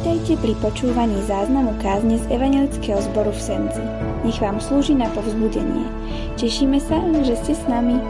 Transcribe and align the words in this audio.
Vítajte 0.00 0.40
pri 0.40 0.56
počúvaní 0.64 1.20
záznamu 1.28 1.76
kázne 1.76 2.16
z 2.16 2.24
Evangelického 2.32 3.04
zboru 3.04 3.36
v 3.36 3.40
Senci. 3.52 3.84
Nech 4.24 4.40
vám 4.40 4.56
slúži 4.56 4.96
na 4.96 5.04
povzbudenie. 5.12 5.84
Tešíme 6.40 6.80
sa, 6.80 7.04
že 7.20 7.36
ste 7.36 7.52
s 7.52 7.60
nami. 7.68 8.00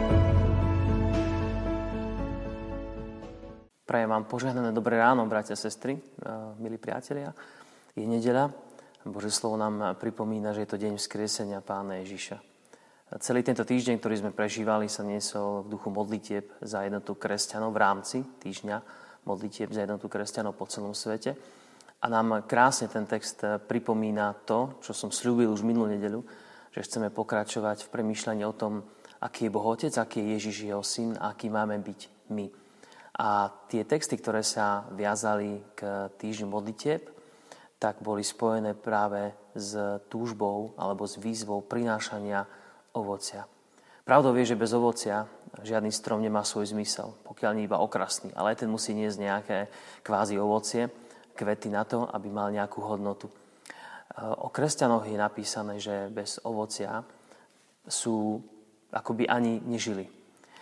Prajem 3.83 4.07
vám 4.07 4.23
požehnané 4.23 4.71
dobré 4.71 5.03
ráno, 5.03 5.27
bratia 5.27 5.51
a 5.51 5.59
sestry, 5.59 5.99
milí 6.63 6.79
priatelia. 6.79 7.35
Je 7.91 8.07
nedeľa. 8.07 8.55
Bože 9.03 9.27
slovo 9.27 9.59
nám 9.59 9.99
pripomína, 9.99 10.55
že 10.55 10.63
je 10.63 10.71
to 10.71 10.79
deň 10.79 10.95
vzkriesenia 10.95 11.59
Pána 11.59 11.99
Ježiša. 12.07 12.39
Celý 13.19 13.43
tento 13.43 13.67
týždeň, 13.67 13.99
ktorý 13.99 14.15
sme 14.15 14.31
prežívali, 14.31 14.87
sa 14.87 15.03
niesol 15.03 15.67
v 15.67 15.75
duchu 15.75 15.91
modlitieb 15.91 16.55
za 16.63 16.87
jednotu 16.87 17.19
kresťanov 17.19 17.75
v 17.75 17.81
rámci 17.83 18.23
týždňa 18.39 18.79
modlitieb 19.27 19.75
za 19.75 19.83
jednotu 19.83 20.07
kresťanov 20.07 20.55
po 20.55 20.71
celom 20.71 20.95
svete. 20.95 21.35
A 22.01 22.09
nám 22.09 22.49
krásne 22.49 22.89
ten 22.89 23.05
text 23.05 23.45
eh, 23.45 23.61
pripomína 23.61 24.33
to, 24.45 24.81
čo 24.81 24.91
som 24.93 25.13
slúbil 25.13 25.53
už 25.53 25.61
minulú 25.61 25.85
nedelu, 25.85 26.25
že 26.73 26.81
chceme 26.81 27.13
pokračovať 27.13 27.85
v 27.85 27.91
premýšľaní 27.93 28.41
o 28.47 28.57
tom, 28.57 28.81
aký 29.21 29.47
je 29.47 29.53
Boh 29.53 29.67
Otec, 29.69 29.93
aký 29.93 30.17
je 30.23 30.31
Ježiš 30.37 30.57
jeho 30.65 30.81
syn 30.81 31.13
a 31.21 31.35
aký 31.35 31.53
máme 31.53 31.77
byť 31.77 32.31
my. 32.33 32.47
A 33.21 33.53
tie 33.69 33.85
texty, 33.85 34.17
ktoré 34.17 34.41
sa 34.41 34.87
viazali 34.97 35.61
k 35.77 36.09
týždňu 36.17 36.47
modlitieb, 36.49 37.05
tak 37.77 38.01
boli 38.01 38.25
spojené 38.25 38.73
práve 38.73 39.35
s 39.53 39.77
túžbou 40.09 40.73
alebo 40.79 41.05
s 41.05 41.21
výzvou 41.21 41.61
prinášania 41.61 42.47
ovocia. 42.97 43.45
Pravdou 44.01 44.33
je, 44.37 44.53
že 44.53 44.57
bez 44.57 44.73
ovocia 44.73 45.29
žiadny 45.61 45.93
strom 45.93 46.23
nemá 46.23 46.41
svoj 46.41 46.73
zmysel, 46.73 47.13
pokiaľ 47.27 47.51
nie 47.53 47.67
iba 47.69 47.81
okrasný. 47.83 48.33
Ale 48.33 48.53
aj 48.55 48.65
ten 48.65 48.69
musí 48.71 48.97
niesť 48.97 49.17
nejaké 49.21 49.57
kvázi 50.01 50.39
ovocie, 50.41 50.89
kvety 51.33 51.71
na 51.71 51.83
to, 51.83 52.07
aby 52.09 52.27
mal 52.29 52.51
nejakú 52.51 52.81
hodnotu. 52.83 53.27
E, 53.27 53.33
o 54.21 54.51
kresťanoch 54.51 55.07
je 55.07 55.17
napísané, 55.17 55.79
že 55.79 56.11
bez 56.11 56.39
ovocia 56.43 57.03
sú 57.87 58.41
akoby 58.91 59.25
ani 59.25 59.63
nežili. 59.63 60.07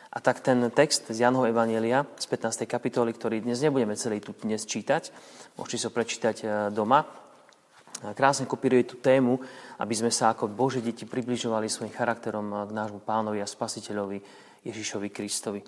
A 0.10 0.18
tak 0.18 0.42
ten 0.42 0.58
text 0.74 1.06
z 1.14 1.22
Janho 1.22 1.46
Evanielia 1.46 2.02
z 2.18 2.26
15. 2.26 2.66
kapitoly, 2.66 3.14
ktorý 3.14 3.46
dnes 3.46 3.62
nebudeme 3.62 3.94
celý 3.94 4.18
tu 4.18 4.34
dnes 4.34 4.66
čítať, 4.66 5.14
môžete 5.54 5.78
si 5.78 5.86
ho 5.86 5.92
prečítať 5.94 6.36
e, 6.42 6.46
doma, 6.74 7.06
krásne 8.16 8.48
kopíruje 8.48 8.88
tú 8.90 8.96
tému, 8.98 9.38
aby 9.78 9.94
sme 9.94 10.10
sa 10.10 10.32
ako 10.32 10.48
Bože 10.48 10.80
deti 10.80 11.04
približovali 11.04 11.68
svojim 11.68 11.94
charakterom 11.94 12.48
e, 12.50 12.56
k 12.70 12.72
nášmu 12.74 13.02
pánovi 13.06 13.44
a 13.44 13.48
spasiteľovi 13.50 14.18
Ježišovi 14.66 15.10
Kristovi. 15.14 15.62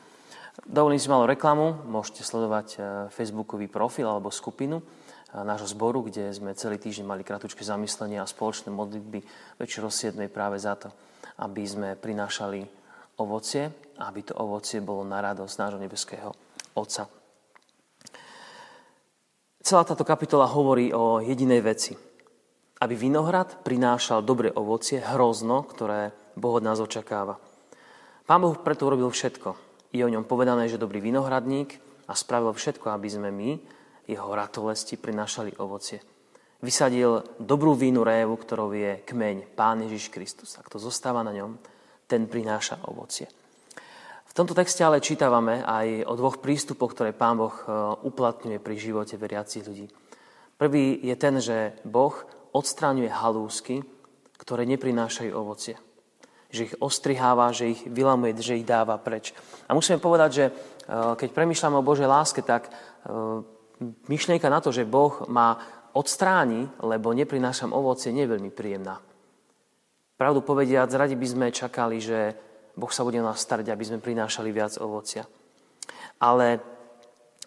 Dovolím 0.67 0.99
si 0.99 1.07
malú 1.07 1.27
reklamu, 1.27 1.83
môžete 1.87 2.27
sledovať 2.27 2.67
e, 2.75 2.79
facebookový 3.11 3.71
profil 3.71 4.07
alebo 4.11 4.27
skupinu 4.27 4.79
e, 4.79 4.83
nášho 5.39 5.71
zboru, 5.71 6.03
kde 6.07 6.27
sme 6.35 6.51
celý 6.55 6.75
týždeň 6.75 7.07
mali 7.07 7.23
kratučké 7.23 7.63
zamyslenie 7.63 8.19
a 8.19 8.27
spoločné 8.27 8.67
modlitby 8.71 9.23
večer 9.59 9.87
o 9.87 9.91
7. 9.91 10.15
práve 10.27 10.59
za 10.59 10.75
to, 10.75 10.91
aby 11.39 11.63
sme 11.63 11.95
prinášali 11.95 12.67
ovocie 13.23 13.71
aby 14.01 14.21
to 14.25 14.33
ovocie 14.41 14.81
bolo 14.81 15.05
na 15.05 15.21
radosť 15.21 15.55
nášho 15.61 15.79
nebeského 15.79 16.29
Otca. 16.73 17.05
Celá 19.61 19.83
táto 19.85 20.01
kapitola 20.01 20.49
hovorí 20.49 20.89
o 20.89 21.21
jedinej 21.21 21.61
veci. 21.61 21.93
Aby 22.81 22.97
vinohrad 22.97 23.61
prinášal 23.61 24.25
dobré 24.25 24.49
ovocie, 24.49 24.97
hrozno, 24.97 25.61
ktoré 25.69 26.09
Boh 26.33 26.57
od 26.57 26.65
nás 26.65 26.81
očakáva. 26.81 27.37
Pán 28.25 28.41
Boh 28.41 28.57
preto 28.57 28.89
urobil 28.89 29.13
všetko, 29.13 29.70
je 29.91 30.01
o 30.03 30.09
ňom 30.09 30.23
povedané, 30.23 30.71
že 30.71 30.79
dobrý 30.79 31.03
vinohradník 31.03 31.75
a 32.07 32.15
spravil 32.15 32.55
všetko, 32.55 32.91
aby 32.91 33.07
sme 33.11 33.29
my, 33.29 33.59
jeho 34.07 34.31
ratolesti, 34.31 34.95
prinášali 34.95 35.59
ovocie. 35.59 35.99
Vysadil 36.63 37.23
dobrú 37.41 37.75
vínu 37.75 38.07
révu, 38.07 38.37
ktorou 38.39 38.71
je 38.71 39.03
kmeň 39.03 39.55
Pán 39.57 39.83
Ježiš 39.83 40.13
Kristus. 40.13 40.55
Ak 40.55 40.69
to 40.71 40.79
zostáva 40.79 41.25
na 41.25 41.33
ňom, 41.35 41.59
ten 42.07 42.29
prináša 42.29 42.79
ovocie. 42.87 43.27
V 44.31 44.33
tomto 44.37 44.55
texte 44.55 44.79
ale 44.79 45.03
čítavame 45.03 45.59
aj 45.59 46.07
o 46.07 46.13
dvoch 46.15 46.39
prístupoch, 46.39 46.95
ktoré 46.95 47.11
Pán 47.11 47.35
Boh 47.35 47.51
e, 47.51 47.63
uplatňuje 48.07 48.63
pri 48.63 48.75
živote 48.79 49.19
veriacich 49.19 49.67
ľudí. 49.67 49.91
Prvý 50.55 51.03
je 51.03 51.15
ten, 51.19 51.35
že 51.43 51.75
Boh 51.83 52.15
odstráňuje 52.55 53.11
halúsky, 53.11 53.83
ktoré 54.39 54.63
neprinášajú 54.63 55.31
ovocie 55.35 55.75
že 56.51 56.67
ich 56.67 56.75
ostriháva, 56.83 57.55
že 57.55 57.71
ich 57.71 57.81
vylamuje, 57.87 58.35
že 58.43 58.59
ich 58.59 58.67
dáva 58.67 58.99
preč. 58.99 59.31
A 59.65 59.73
musíme 59.73 60.03
povedať, 60.03 60.29
že 60.31 60.45
e, 60.47 60.51
keď 61.15 61.29
premýšľame 61.31 61.79
o 61.79 61.87
Božej 61.87 62.05
láske, 62.05 62.43
tak 62.43 62.67
e, 62.67 62.71
myšlienka 64.11 64.51
na 64.51 64.59
to, 64.59 64.75
že 64.75 64.83
Boh 64.83 65.25
ma 65.31 65.57
odstráni, 65.95 66.67
lebo 66.83 67.15
neprinášam 67.15 67.71
ovocie, 67.71 68.11
nie 68.11 68.27
je 68.27 68.33
veľmi 68.35 68.51
príjemná. 68.51 68.99
Pravdu 70.19 70.45
povediac, 70.45 70.91
radi 70.93 71.17
by 71.17 71.27
sme 71.27 71.47
čakali, 71.49 71.97
že 71.97 72.37
Boh 72.77 72.91
sa 72.93 73.01
bude 73.01 73.17
nás 73.17 73.41
starať, 73.41 73.73
aby 73.73 73.83
sme 73.87 74.03
prinášali 74.03 74.53
viac 74.53 74.77
ovocia. 74.77 75.25
Ale 76.21 76.61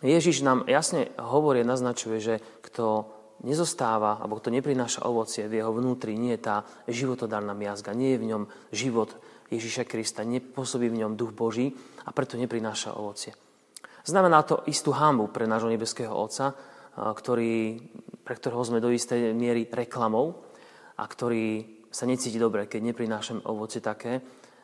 Ježiš 0.03 0.43
nám 0.43 0.67
jasne 0.67 1.09
hovorí 1.17 1.63
naznačuje, 1.63 2.19
že 2.19 2.35
kto 2.67 3.09
nezostáva, 3.43 4.23
alebo 4.23 4.39
kto 4.39 4.55
neprináša 4.55 5.09
ovocie 5.09 5.51
v 5.51 5.59
jeho 5.61 5.75
vnútri, 5.75 6.15
nie 6.15 6.39
je 6.39 6.47
tá 6.47 6.57
životodárna 6.87 7.57
miazga, 7.57 7.97
nie 7.97 8.15
je 8.15 8.21
v 8.23 8.29
ňom 8.31 8.43
život 8.71 9.11
Ježíša 9.51 9.85
Krista, 9.85 10.23
nepôsobí 10.23 10.89
v 10.89 11.05
ňom 11.05 11.19
duch 11.19 11.35
Boží 11.35 11.75
a 12.07 12.11
preto 12.15 12.39
neprináša 12.39 12.97
ovocie. 12.97 13.35
Znamená 14.05 14.45
to 14.45 14.63
istú 14.69 14.93
hambu 14.93 15.33
pre 15.33 15.49
nášho 15.49 15.73
nebeského 15.73 16.13
Otca, 16.13 16.53
ktorý, 16.95 17.81
pre 18.23 18.35
ktorého 18.37 18.63
sme 18.63 18.79
do 18.79 18.93
istej 18.93 19.33
miery 19.33 19.67
reklamou 19.67 20.45
a 20.95 21.05
ktorý 21.09 21.67
sa 21.89 22.05
necíti 22.05 22.37
dobre, 22.37 22.67
keď 22.69 22.91
neprinášame 22.91 23.47
ovocie 23.49 23.81
také, 23.81 24.21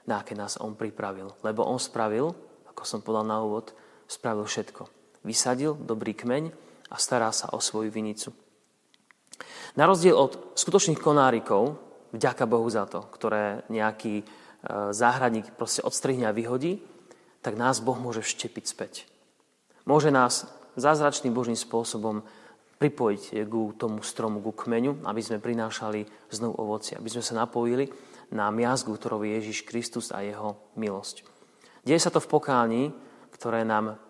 na 0.09 0.21
aké 0.21 0.35
nás 0.35 0.59
On 0.59 0.75
pripravil. 0.75 1.31
Lebo 1.47 1.63
On 1.65 1.79
spravil, 1.79 2.35
ako 2.69 2.83
som 2.83 3.01
povedal 3.01 3.27
na 3.31 3.39
úvod, 3.41 3.73
spravil 4.11 4.45
všetko. 4.45 4.91
Vysadil 5.23 5.77
dobrý 5.79 6.17
kmeň 6.17 6.51
a 6.91 6.97
stará 6.99 7.31
sa 7.31 7.53
o 7.55 7.63
svoju 7.63 7.93
vinicu. 7.93 8.35
Na 9.79 9.87
rozdiel 9.87 10.17
od 10.17 10.57
skutočných 10.59 10.99
konárikov, 10.99 11.79
vďaka 12.11 12.45
Bohu 12.47 12.67
za 12.67 12.87
to, 12.91 13.07
ktoré 13.15 13.63
nejaký 13.71 14.23
e, 14.23 14.25
záhradník 14.91 15.55
proste 15.55 15.85
odstrihne 15.87 16.27
a 16.27 16.37
vyhodí, 16.37 16.83
tak 17.41 17.57
nás 17.57 17.81
Boh 17.81 17.97
môže 17.97 18.21
vštepiť 18.21 18.65
späť. 18.67 18.93
Môže 19.89 20.13
nás 20.13 20.45
zázračným 20.77 21.33
Božím 21.33 21.57
spôsobom 21.57 22.23
pripojiť 22.81 23.45
ku 23.49 23.77
tomu 23.77 24.01
stromu, 24.01 24.41
ku 24.41 24.57
kmeňu, 24.57 25.05
aby 25.05 25.21
sme 25.21 25.43
prinášali 25.43 26.33
znovu 26.33 26.65
ovoci, 26.65 26.97
aby 26.97 27.09
sme 27.13 27.25
sa 27.25 27.45
napojili 27.45 27.93
na 28.33 28.49
miazgu, 28.49 28.97
ktorou 28.97 29.21
je 29.27 29.37
Ježiš 29.37 29.69
Kristus 29.69 30.09
a 30.15 30.25
jeho 30.25 30.57
milosť. 30.81 31.27
Deje 31.85 32.01
sa 32.01 32.13
to 32.13 32.25
v 32.25 32.31
pokání, 32.31 32.83
ktoré 33.37 33.65
nám 33.69 34.01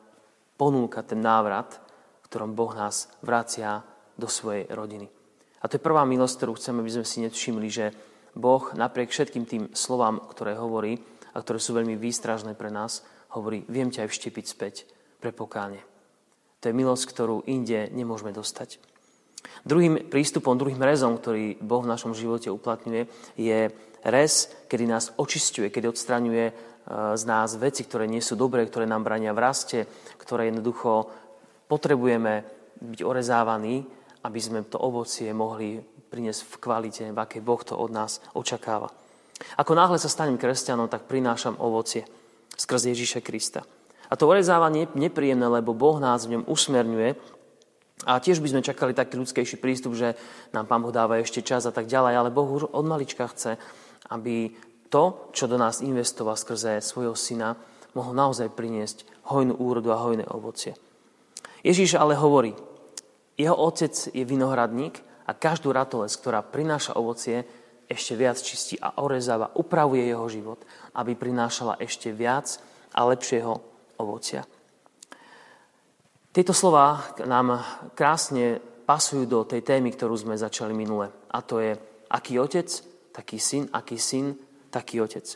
ponúka 0.54 1.02
ten 1.02 1.18
návrat, 1.18 1.82
ktorom 2.30 2.54
Boh 2.54 2.70
nás 2.74 3.10
vracia 3.26 3.82
do 4.14 4.30
svojej 4.30 4.70
rodiny. 4.70 5.19
A 5.60 5.68
to 5.68 5.76
je 5.76 5.86
prvá 5.86 6.08
milosť, 6.08 6.34
ktorú 6.40 6.52
chceme, 6.56 6.80
aby 6.80 6.90
sme 7.00 7.06
si 7.06 7.18
nevšimli, 7.24 7.68
že 7.68 7.86
Boh 8.32 8.72
napriek 8.72 9.12
všetkým 9.12 9.44
tým 9.44 9.62
slovám, 9.76 10.22
ktoré 10.32 10.56
hovorí 10.56 10.96
a 11.34 11.42
ktoré 11.42 11.58
sú 11.60 11.76
veľmi 11.76 12.00
výstražné 12.00 12.56
pre 12.56 12.72
nás, 12.72 13.04
hovorí, 13.36 13.62
viem 13.68 13.92
ťa 13.92 14.06
aj 14.06 14.10
vštepiť 14.10 14.44
späť 14.46 14.74
pre 15.20 15.30
pokáne. 15.30 15.78
To 16.60 16.68
je 16.68 16.76
milosť, 16.76 17.04
ktorú 17.08 17.36
inde 17.48 17.88
nemôžeme 17.92 18.32
dostať. 18.32 18.80
Druhým 19.64 20.08
prístupom, 20.12 20.56
druhým 20.56 20.80
rezom, 20.80 21.16
ktorý 21.16 21.56
Boh 21.60 21.84
v 21.84 21.92
našom 21.92 22.12
živote 22.12 22.52
uplatňuje, 22.52 23.08
je 23.36 23.72
rez, 24.04 24.32
kedy 24.68 24.84
nás 24.88 25.12
očistuje, 25.16 25.68
kedy 25.68 25.88
odstraňuje 25.88 26.46
e, 26.48 26.52
z 27.16 27.22
nás 27.24 27.56
veci, 27.56 27.84
ktoré 27.84 28.04
nie 28.08 28.20
sú 28.24 28.36
dobré, 28.36 28.64
ktoré 28.64 28.84
nám 28.84 29.04
brania 29.04 29.32
v 29.36 29.42
raste, 29.44 29.78
ktoré 30.20 30.48
jednoducho 30.48 31.08
potrebujeme 31.68 32.44
byť 32.80 33.00
orezávaní 33.04 33.84
aby 34.24 34.40
sme 34.40 34.60
to 34.66 34.76
ovocie 34.76 35.32
mohli 35.32 35.80
priniesť 36.10 36.40
v 36.44 36.54
kvalite, 36.60 37.04
v 37.08 37.18
akej 37.18 37.42
Boh 37.42 37.62
to 37.62 37.78
od 37.78 37.90
nás 37.94 38.18
očakáva. 38.34 38.90
Ako 39.56 39.72
náhle 39.72 39.96
sa 39.96 40.12
stanem 40.12 40.36
kresťanom, 40.36 40.90
tak 40.90 41.08
prinášam 41.08 41.56
ovocie 41.56 42.04
skrz 42.58 42.92
Ježíša 42.92 43.24
Krista. 43.24 43.64
A 44.10 44.18
to 44.18 44.26
orezávanie 44.26 44.90
je 44.90 45.08
nepríjemné, 45.08 45.46
lebo 45.46 45.72
Boh 45.72 45.96
nás 46.02 46.26
v 46.26 46.36
ňom 46.36 46.44
usmerňuje 46.50 47.14
a 48.04 48.18
tiež 48.18 48.42
by 48.42 48.48
sme 48.52 48.66
čakali 48.66 48.92
taký 48.92 49.16
ľudskejší 49.20 49.56
prístup, 49.62 49.94
že 49.94 50.18
nám 50.50 50.66
Pán 50.66 50.82
Boh 50.82 50.92
dáva 50.92 51.20
ešte 51.22 51.44
čas 51.46 51.64
a 51.64 51.72
tak 51.72 51.86
ďalej, 51.86 52.14
ale 52.16 52.34
Boh 52.34 52.48
už 52.48 52.74
od 52.74 52.84
malička 52.84 53.28
chce, 53.30 53.56
aby 54.10 54.50
to, 54.90 55.30
čo 55.30 55.46
do 55.46 55.54
nás 55.54 55.80
investoval 55.80 56.34
skrze 56.34 56.82
svojho 56.82 57.14
syna, 57.14 57.54
mohol 57.94 58.12
naozaj 58.12 58.50
priniesť 58.50 59.06
hojnú 59.30 59.54
úrodu 59.56 59.94
a 59.94 60.02
hojné 60.02 60.26
ovocie. 60.26 60.74
Ježíš 61.62 61.94
ale 61.94 62.18
hovorí, 62.18 62.56
jeho 63.38 63.56
otec 63.56 63.92
je 63.92 64.24
vinohradník 64.26 64.98
a 65.26 65.32
každú 65.36 65.70
ratolesť, 65.70 66.14
ktorá 66.18 66.40
prináša 66.42 66.98
ovocie, 66.98 67.46
ešte 67.90 68.14
viac 68.14 68.38
čistí 68.38 68.78
a 68.78 69.02
orezáva, 69.02 69.50
upravuje 69.58 70.06
jeho 70.06 70.26
život, 70.30 70.62
aby 70.94 71.18
prinášala 71.18 71.82
ešte 71.82 72.14
viac 72.14 72.62
a 72.94 73.02
lepšieho 73.02 73.58
ovocia. 73.98 74.46
Tieto 76.30 76.54
slova 76.54 77.02
nám 77.26 77.58
krásne 77.98 78.62
pasujú 78.86 79.26
do 79.26 79.42
tej 79.42 79.66
témy, 79.66 79.90
ktorú 79.90 80.14
sme 80.14 80.38
začali 80.38 80.70
minule. 80.70 81.10
A 81.34 81.42
to 81.42 81.58
je, 81.58 81.74
aký 82.06 82.38
otec, 82.38 82.70
taký 83.10 83.42
syn, 83.42 83.66
aký 83.74 83.98
syn, 83.98 84.38
taký 84.70 85.02
otec. 85.02 85.26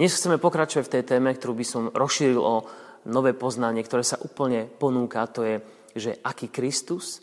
Dnes 0.00 0.16
chceme 0.16 0.40
pokračovať 0.40 0.84
v 0.88 0.94
tej 0.96 1.04
téme, 1.04 1.36
ktorú 1.36 1.52
by 1.52 1.66
som 1.68 1.82
rozšíril 1.92 2.40
o 2.40 2.64
nové 3.12 3.36
poznanie, 3.36 3.84
ktoré 3.84 4.00
sa 4.00 4.16
úplne 4.24 4.64
ponúka. 4.64 5.28
To 5.36 5.44
je, 5.44 5.60
že 5.92 6.16
aký 6.24 6.48
Kristus, 6.48 7.20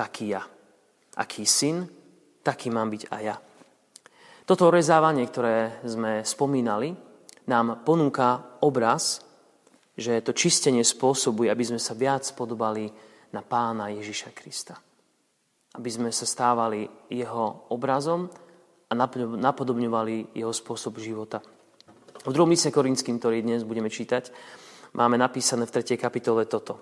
taký 0.00 0.32
ja. 0.32 0.40
Aký 1.20 1.44
syn, 1.44 1.84
taký 2.40 2.72
mám 2.72 2.88
byť 2.88 3.12
aj 3.12 3.22
ja. 3.22 3.36
Toto 4.48 4.72
orezávanie, 4.72 5.28
ktoré 5.28 5.84
sme 5.84 6.24
spomínali, 6.24 6.96
nám 7.44 7.84
ponúka 7.84 8.56
obraz, 8.64 9.20
že 9.92 10.24
to 10.24 10.32
čistenie 10.32 10.80
spôsobuje, 10.80 11.52
aby 11.52 11.60
sme 11.60 11.76
sa 11.76 11.92
viac 11.92 12.24
podobali 12.32 12.88
na 13.36 13.44
pána 13.44 13.92
Ježiša 13.92 14.32
Krista. 14.32 14.74
Aby 15.76 15.90
sme 15.92 16.10
sa 16.10 16.24
stávali 16.24 16.88
jeho 17.12 17.68
obrazom 17.68 18.32
a 18.88 18.92
napodobňovali 18.96 20.34
jeho 20.34 20.50
spôsob 20.50 20.96
života. 20.98 21.44
V 22.24 22.32
druhom 22.32 22.50
liste 22.50 22.72
Korinským, 22.72 23.20
ktorý 23.20 23.44
dnes 23.44 23.62
budeme 23.62 23.92
čítať, 23.92 24.32
máme 24.96 25.20
napísané 25.20 25.68
v 25.68 25.74
3. 25.78 25.94
kapitole 26.00 26.48
toto. 26.48 26.80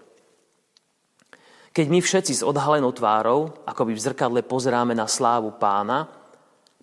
Keď 1.78 1.86
my 1.94 2.02
všetci 2.02 2.32
s 2.34 2.42
odhalenou 2.42 2.90
tvárou, 2.90 3.54
akoby 3.62 3.94
v 3.94 4.02
zrkadle 4.02 4.42
pozeráme 4.42 4.98
na 4.98 5.06
slávu 5.06 5.62
pána, 5.62 6.10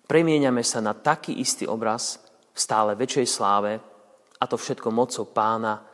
premieňame 0.08 0.64
sa 0.64 0.80
na 0.80 0.96
taký 0.96 1.36
istý 1.36 1.68
obraz 1.68 2.16
v 2.16 2.56
stále 2.56 2.96
väčšej 2.96 3.28
sláve, 3.28 3.76
a 4.40 4.44
to 4.48 4.56
všetko 4.56 4.88
mocou 4.88 5.28
pána, 5.28 5.84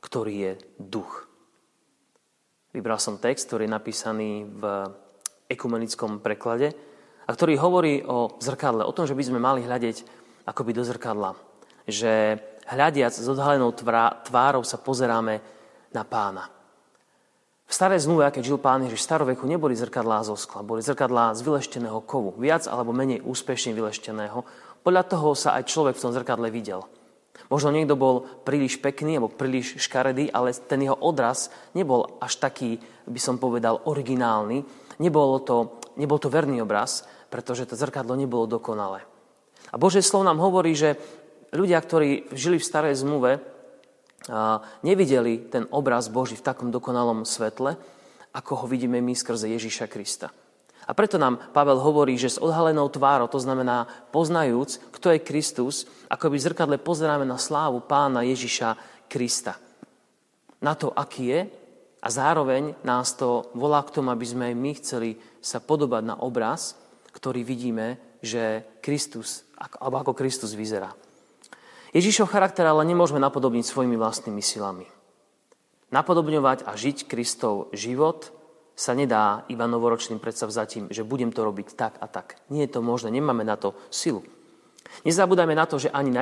ktorý 0.00 0.34
je 0.40 0.52
duch. 0.80 1.28
Vybral 2.72 2.96
som 2.96 3.20
text, 3.20 3.44
ktorý 3.52 3.68
je 3.68 3.76
napísaný 3.76 4.48
v 4.48 4.88
ekumenickom 5.52 6.24
preklade 6.24 6.72
a 7.28 7.36
ktorý 7.36 7.60
hovorí 7.60 8.08
o 8.08 8.40
zrkadle, 8.40 8.88
o 8.88 8.96
tom, 8.96 9.04
že 9.04 9.12
by 9.12 9.20
sme 9.20 9.36
mali 9.36 9.68
hľadiť 9.68 10.00
akoby 10.48 10.72
do 10.72 10.80
zrkadla. 10.80 11.36
Že 11.84 12.40
hľadiac 12.72 13.12
s 13.12 13.28
odhalenou 13.28 13.76
tvárou 14.24 14.64
sa 14.64 14.80
pozeráme 14.80 15.44
na 15.92 16.08
pána. 16.08 16.55
V 17.66 17.72
starej 17.74 18.06
zmluve, 18.06 18.30
keď 18.30 18.46
žil 18.46 18.58
pán 18.62 18.86
Ježiš 18.86 19.02
v 19.02 19.06
staroveku, 19.10 19.42
neboli 19.42 19.74
zrkadlá 19.74 20.22
zo 20.22 20.38
skla, 20.38 20.62
boli 20.62 20.86
zrkadlá 20.86 21.34
z 21.34 21.42
vylešteného 21.42 21.98
kovu, 22.06 22.30
viac 22.38 22.62
alebo 22.70 22.94
menej 22.94 23.26
úspešne 23.26 23.74
vylešteného. 23.74 24.46
Podľa 24.86 25.02
toho 25.10 25.34
sa 25.34 25.58
aj 25.58 25.66
človek 25.66 25.98
v 25.98 26.02
tom 26.06 26.14
zrkadle 26.14 26.46
videl. 26.54 26.86
Možno 27.50 27.74
niekto 27.74 27.98
bol 27.98 28.22
príliš 28.46 28.78
pekný 28.78 29.18
alebo 29.18 29.34
príliš 29.34 29.82
škaredý, 29.82 30.30
ale 30.30 30.54
ten 30.54 30.86
jeho 30.86 30.94
odraz 30.94 31.50
nebol 31.74 32.18
až 32.22 32.38
taký, 32.38 32.78
by 33.06 33.18
som 33.18 33.42
povedal, 33.42 33.82
originálny. 33.82 34.62
Nebolo 35.02 35.42
to, 35.42 35.82
nebol 35.98 36.22
to 36.22 36.30
verný 36.30 36.62
obraz, 36.62 37.02
pretože 37.30 37.66
to 37.66 37.74
zrkadlo 37.74 38.14
nebolo 38.14 38.46
dokonalé. 38.46 39.02
A 39.70 39.76
Božie 39.76 40.06
slovo 40.06 40.22
nám 40.22 40.38
hovorí, 40.38 40.74
že 40.78 40.94
ľudia, 41.50 41.82
ktorí 41.82 42.30
žili 42.30 42.62
v 42.62 42.66
starej 42.66 42.94
zmluve, 43.02 43.42
nevideli 44.82 45.46
ten 45.50 45.68
obraz 45.70 46.10
Boží 46.10 46.34
v 46.34 46.46
takom 46.46 46.74
dokonalom 46.74 47.22
svetle, 47.22 47.78
ako 48.36 48.52
ho 48.64 48.66
vidíme 48.66 49.00
my 49.00 49.14
skrze 49.16 49.48
Ježíša 49.48 49.86
Krista. 49.88 50.28
A 50.86 50.94
preto 50.94 51.18
nám 51.18 51.50
Pavel 51.50 51.82
hovorí, 51.82 52.14
že 52.14 52.30
s 52.30 52.38
odhalenou 52.38 52.86
tvárou, 52.86 53.26
to 53.26 53.42
znamená 53.42 53.90
poznajúc, 54.14 54.78
kto 54.94 55.10
je 55.10 55.26
Kristus, 55.26 55.82
ako 56.06 56.30
by 56.30 56.36
zrkadle 56.38 56.76
pozeráme 56.78 57.26
na 57.26 57.42
slávu 57.42 57.82
pána 57.82 58.22
Ježiša 58.22 58.78
Krista. 59.10 59.58
Na 60.62 60.78
to, 60.78 60.94
aký 60.94 61.24
je 61.26 61.40
a 61.98 62.08
zároveň 62.08 62.78
nás 62.86 63.18
to 63.18 63.50
volá 63.58 63.82
k 63.82 63.98
tomu, 63.98 64.14
aby 64.14 64.26
sme 64.26 64.54
my 64.54 64.78
chceli 64.78 65.18
sa 65.42 65.58
podobať 65.58 66.02
na 66.06 66.14
obraz, 66.22 66.78
ktorý 67.10 67.42
vidíme, 67.42 68.18
že 68.22 68.62
Kristus, 68.78 69.42
alebo 69.82 70.06
ako 70.06 70.12
Kristus 70.14 70.54
vyzerá. 70.54 70.94
Ježišov 71.96 72.28
charakter 72.28 72.68
ale 72.68 72.84
nemôžeme 72.84 73.16
napodobniť 73.16 73.64
svojimi 73.64 73.96
vlastnými 73.96 74.44
silami. 74.44 74.84
Napodobňovať 75.88 76.68
a 76.68 76.76
žiť 76.76 77.08
Kristov 77.08 77.72
život 77.72 78.36
sa 78.76 78.92
nedá 78.92 79.48
iba 79.48 79.64
novoročným 79.64 80.20
predstavzatím, 80.20 80.92
že 80.92 81.08
budem 81.08 81.32
to 81.32 81.40
robiť 81.40 81.72
tak 81.72 81.96
a 81.96 82.04
tak. 82.04 82.36
Nie 82.52 82.68
je 82.68 82.76
to 82.76 82.84
možné, 82.84 83.08
nemáme 83.08 83.40
na 83.48 83.56
to 83.56 83.72
silu. 83.88 84.20
Nezabúdajme 85.08 85.56
na 85.56 85.64
to, 85.64 85.80
že 85.80 85.88
ani 85.88 86.12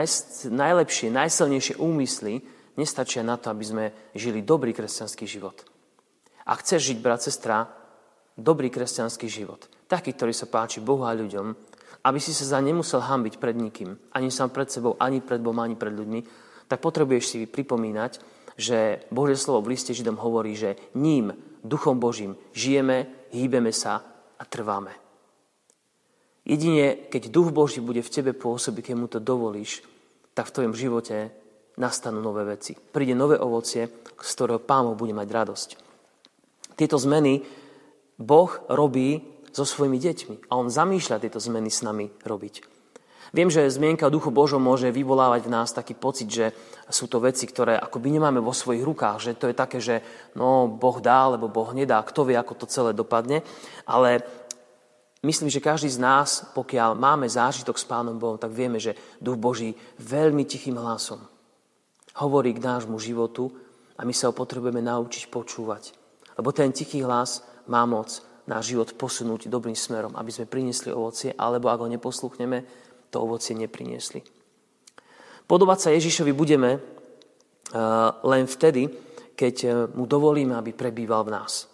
najlepšie, 0.46 1.10
najsilnejšie 1.10 1.82
úmysly 1.82 2.38
nestačia 2.78 3.26
na 3.26 3.34
to, 3.34 3.50
aby 3.50 3.64
sme 3.66 3.84
žili 4.14 4.46
dobrý 4.46 4.70
kresťanský 4.70 5.26
život. 5.26 5.66
A 6.46 6.54
chceš 6.54 6.94
žiť, 6.94 6.98
brat, 7.02 7.18
sestra, 7.18 7.66
dobrý 8.38 8.70
kresťanský 8.70 9.26
život, 9.26 9.66
taký, 9.90 10.14
ktorý 10.14 10.30
sa 10.30 10.46
páči 10.46 10.78
Bohu 10.78 11.02
a 11.02 11.16
ľuďom, 11.16 11.73
aby 12.04 12.20
si 12.20 12.36
sa 12.36 12.56
za 12.56 12.60
nemusel 12.60 13.00
hambiť 13.00 13.40
pred 13.40 13.56
nikým, 13.56 13.96
ani 14.12 14.28
sám 14.28 14.52
pred 14.52 14.68
sebou, 14.68 14.94
ani 15.00 15.24
pred 15.24 15.40
Bohom, 15.40 15.64
ani 15.64 15.74
pred 15.74 15.96
ľuďmi, 15.96 16.20
tak 16.68 16.84
potrebuješ 16.84 17.24
si 17.24 17.38
pripomínať, 17.48 18.20
že 18.60 19.08
Božie 19.10 19.40
slovo 19.40 19.64
v 19.64 19.74
liste 19.74 19.96
Židom 19.96 20.20
hovorí, 20.20 20.54
že 20.54 20.78
ním 20.94 21.34
Duchom 21.64 21.96
Božím 21.96 22.36
žijeme, 22.52 23.28
hýbeme 23.32 23.72
sa 23.72 24.04
a 24.36 24.44
trváme. 24.44 24.92
Jedine, 26.44 27.08
keď 27.08 27.32
Duch 27.32 27.48
Boží 27.56 27.80
bude 27.80 28.04
v 28.04 28.12
tebe 28.12 28.36
pôsobiť, 28.36 28.92
keď 28.92 28.96
mu 29.00 29.08
to 29.08 29.16
dovolíš, 29.16 29.80
tak 30.36 30.52
v 30.52 30.54
tvojom 30.60 30.74
živote 30.76 31.32
nastanú 31.80 32.20
nové 32.20 32.44
veci. 32.44 32.76
Príde 32.76 33.16
nové 33.16 33.40
ovocie, 33.40 33.88
z 34.20 34.30
ktorého 34.36 34.60
Pán 34.60 34.92
bude 34.92 35.16
mať 35.16 35.28
radosť. 35.32 35.68
Tieto 36.76 37.00
zmeny 37.00 37.40
Boh 38.20 38.50
robí 38.68 39.33
so 39.54 39.62
svojimi 39.62 40.02
deťmi 40.02 40.50
a 40.50 40.58
On 40.58 40.66
zamýšľa 40.66 41.22
tieto 41.22 41.38
zmeny 41.38 41.70
s 41.70 41.86
nami 41.86 42.10
robiť. 42.26 42.74
Viem, 43.34 43.50
že 43.50 43.66
zmienka 43.66 44.06
o 44.06 44.14
duchu 44.14 44.30
Božom 44.30 44.62
môže 44.62 44.94
vyvolávať 44.94 45.46
v 45.46 45.52
nás 45.54 45.74
taký 45.74 45.98
pocit, 45.98 46.30
že 46.30 46.54
sú 46.86 47.10
to 47.10 47.18
veci, 47.18 47.50
ktoré 47.50 47.74
akoby 47.74 48.14
nemáme 48.14 48.38
vo 48.38 48.54
svojich 48.54 48.86
rukách, 48.86 49.18
že 49.18 49.30
to 49.34 49.50
je 49.50 49.56
také, 49.58 49.78
že 49.82 50.06
no, 50.38 50.70
Boh 50.70 51.02
dá, 51.02 51.30
alebo 51.30 51.50
Boh 51.50 51.70
nedá, 51.74 51.98
kto 52.06 52.30
vie, 52.30 52.38
ako 52.38 52.54
to 52.54 52.70
celé 52.70 52.94
dopadne. 52.94 53.42
Ale 53.90 54.22
myslím, 55.26 55.50
že 55.50 55.58
každý 55.58 55.90
z 55.90 55.98
nás, 55.98 56.46
pokiaľ 56.54 56.94
máme 56.94 57.26
zážitok 57.26 57.74
s 57.74 57.88
Pánom 57.90 58.14
Bohom, 58.22 58.38
tak 58.38 58.54
vieme, 58.54 58.78
že 58.78 58.94
duch 59.18 59.34
Boží 59.34 59.74
veľmi 59.98 60.46
tichým 60.46 60.78
hlasom 60.78 61.18
hovorí 62.22 62.54
k 62.54 62.62
nášmu 62.62 62.94
životu 63.02 63.50
a 63.98 64.06
my 64.06 64.14
sa 64.14 64.30
ho 64.30 64.34
potrebujeme 64.34 64.78
naučiť 64.78 65.26
počúvať. 65.30 65.90
Lebo 66.38 66.54
ten 66.54 66.70
tichý 66.70 67.02
hlas 67.02 67.42
má 67.66 67.82
moc 67.86 68.22
náš 68.44 68.76
život 68.76 68.92
posunúť 68.96 69.48
dobrým 69.48 69.76
smerom, 69.76 70.12
aby 70.16 70.30
sme 70.32 70.50
priniesli 70.50 70.92
ovocie, 70.92 71.32
alebo 71.32 71.72
ak 71.72 71.80
ho 71.80 71.88
neposluchneme, 71.88 72.64
to 73.08 73.22
ovocie 73.22 73.56
nepriniesli. 73.56 74.20
Podobať 75.44 75.78
sa 75.80 75.94
Ježišovi 75.94 76.32
budeme 76.32 76.70
eh, 76.76 76.80
len 78.24 78.44
vtedy, 78.48 78.88
keď 79.36 79.54
eh, 79.64 79.70
mu 79.92 80.08
dovolíme, 80.08 80.56
aby 80.56 80.72
prebýval 80.72 81.28
v 81.28 81.34
nás. 81.36 81.68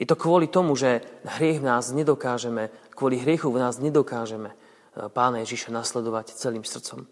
Je 0.00 0.08
to 0.08 0.16
kvôli 0.16 0.48
tomu, 0.48 0.72
že 0.76 1.04
hriech 1.40 1.60
v 1.60 1.68
nás 1.68 1.92
nedokážeme, 1.92 2.72
kvôli 2.96 3.20
hriechu 3.20 3.52
v 3.52 3.60
nás 3.60 3.80
nedokážeme 3.80 4.52
eh, 4.52 5.08
pána 5.08 5.40
Ježiša 5.44 5.72
nasledovať 5.72 6.36
celým 6.36 6.64
srdcom. 6.64 7.08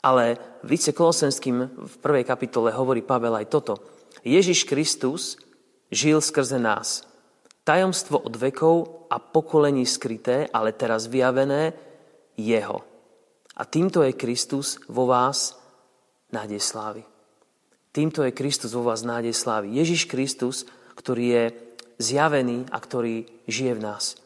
Ale 0.00 0.40
v 0.64 0.80
Kolosenským 0.96 1.56
v 1.76 1.94
prvej 2.00 2.24
kapitole 2.24 2.72
hovorí 2.72 3.04
Pavel 3.04 3.36
aj 3.36 3.52
toto. 3.52 3.84
Ježiš 4.24 4.64
Kristus 4.64 5.36
žil 5.92 6.24
skrze 6.24 6.56
nás. 6.56 7.09
Tajomstvo 7.64 8.18
od 8.18 8.34
vekov 8.36 9.06
a 9.12 9.20
pokolení 9.20 9.84
skryté, 9.84 10.48
ale 10.48 10.72
teraz 10.72 11.06
vyjavené, 11.06 11.76
jeho. 12.36 12.80
A 13.60 13.62
týmto 13.68 14.00
je 14.00 14.16
Kristus 14.16 14.80
vo 14.88 15.04
vás 15.04 15.60
nádej 16.32 16.62
slávy. 16.62 17.04
Týmto 17.90 18.22
je 18.24 18.32
Kristus 18.32 18.72
vo 18.72 18.86
vás 18.86 19.04
nádej 19.04 19.34
slávy. 19.34 19.76
Ježiš 19.76 20.06
Kristus, 20.06 20.64
ktorý 20.96 21.24
je 21.26 21.44
zjavený 22.00 22.70
a 22.72 22.78
ktorý 22.80 23.28
žije 23.50 23.76
v 23.76 23.84
nás. 23.84 24.16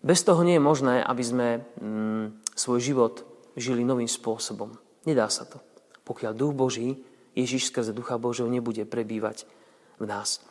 Bez 0.00 0.22
toho 0.24 0.40
nie 0.46 0.56
je 0.56 0.62
možné, 0.62 1.02
aby 1.02 1.24
sme 1.24 1.48
mm, 1.60 2.24
svoj 2.54 2.80
život 2.80 3.14
žili 3.58 3.82
novým 3.82 4.08
spôsobom. 4.08 4.72
Nedá 5.04 5.28
sa 5.28 5.44
to. 5.44 5.60
Pokiaľ 6.04 6.32
Duch 6.36 6.54
Boží, 6.56 7.00
Ježiš 7.34 7.72
skrze 7.72 7.90
Ducha 7.96 8.20
Božieho 8.20 8.46
nebude 8.46 8.86
prebývať 8.86 9.48
v 9.98 10.04
nás. 10.06 10.44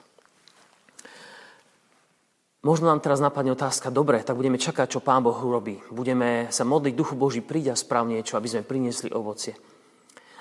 Možno 2.64 2.88
nám 2.88 3.04
teraz 3.04 3.20
napadne 3.20 3.52
otázka, 3.52 3.92
dobre, 3.92 4.24
tak 4.24 4.40
budeme 4.40 4.56
čakať, 4.56 4.96
čo 4.96 5.04
Pán 5.04 5.20
Boh 5.20 5.36
urobí. 5.36 5.84
Budeme 5.92 6.48
sa 6.48 6.64
modliť, 6.64 6.96
Duchu 6.96 7.20
Boží, 7.20 7.44
príď 7.44 7.76
a 7.76 7.80
sprav 7.80 8.08
niečo, 8.08 8.40
aby 8.40 8.48
sme 8.48 8.64
priniesli 8.64 9.12
ovocie. 9.12 9.52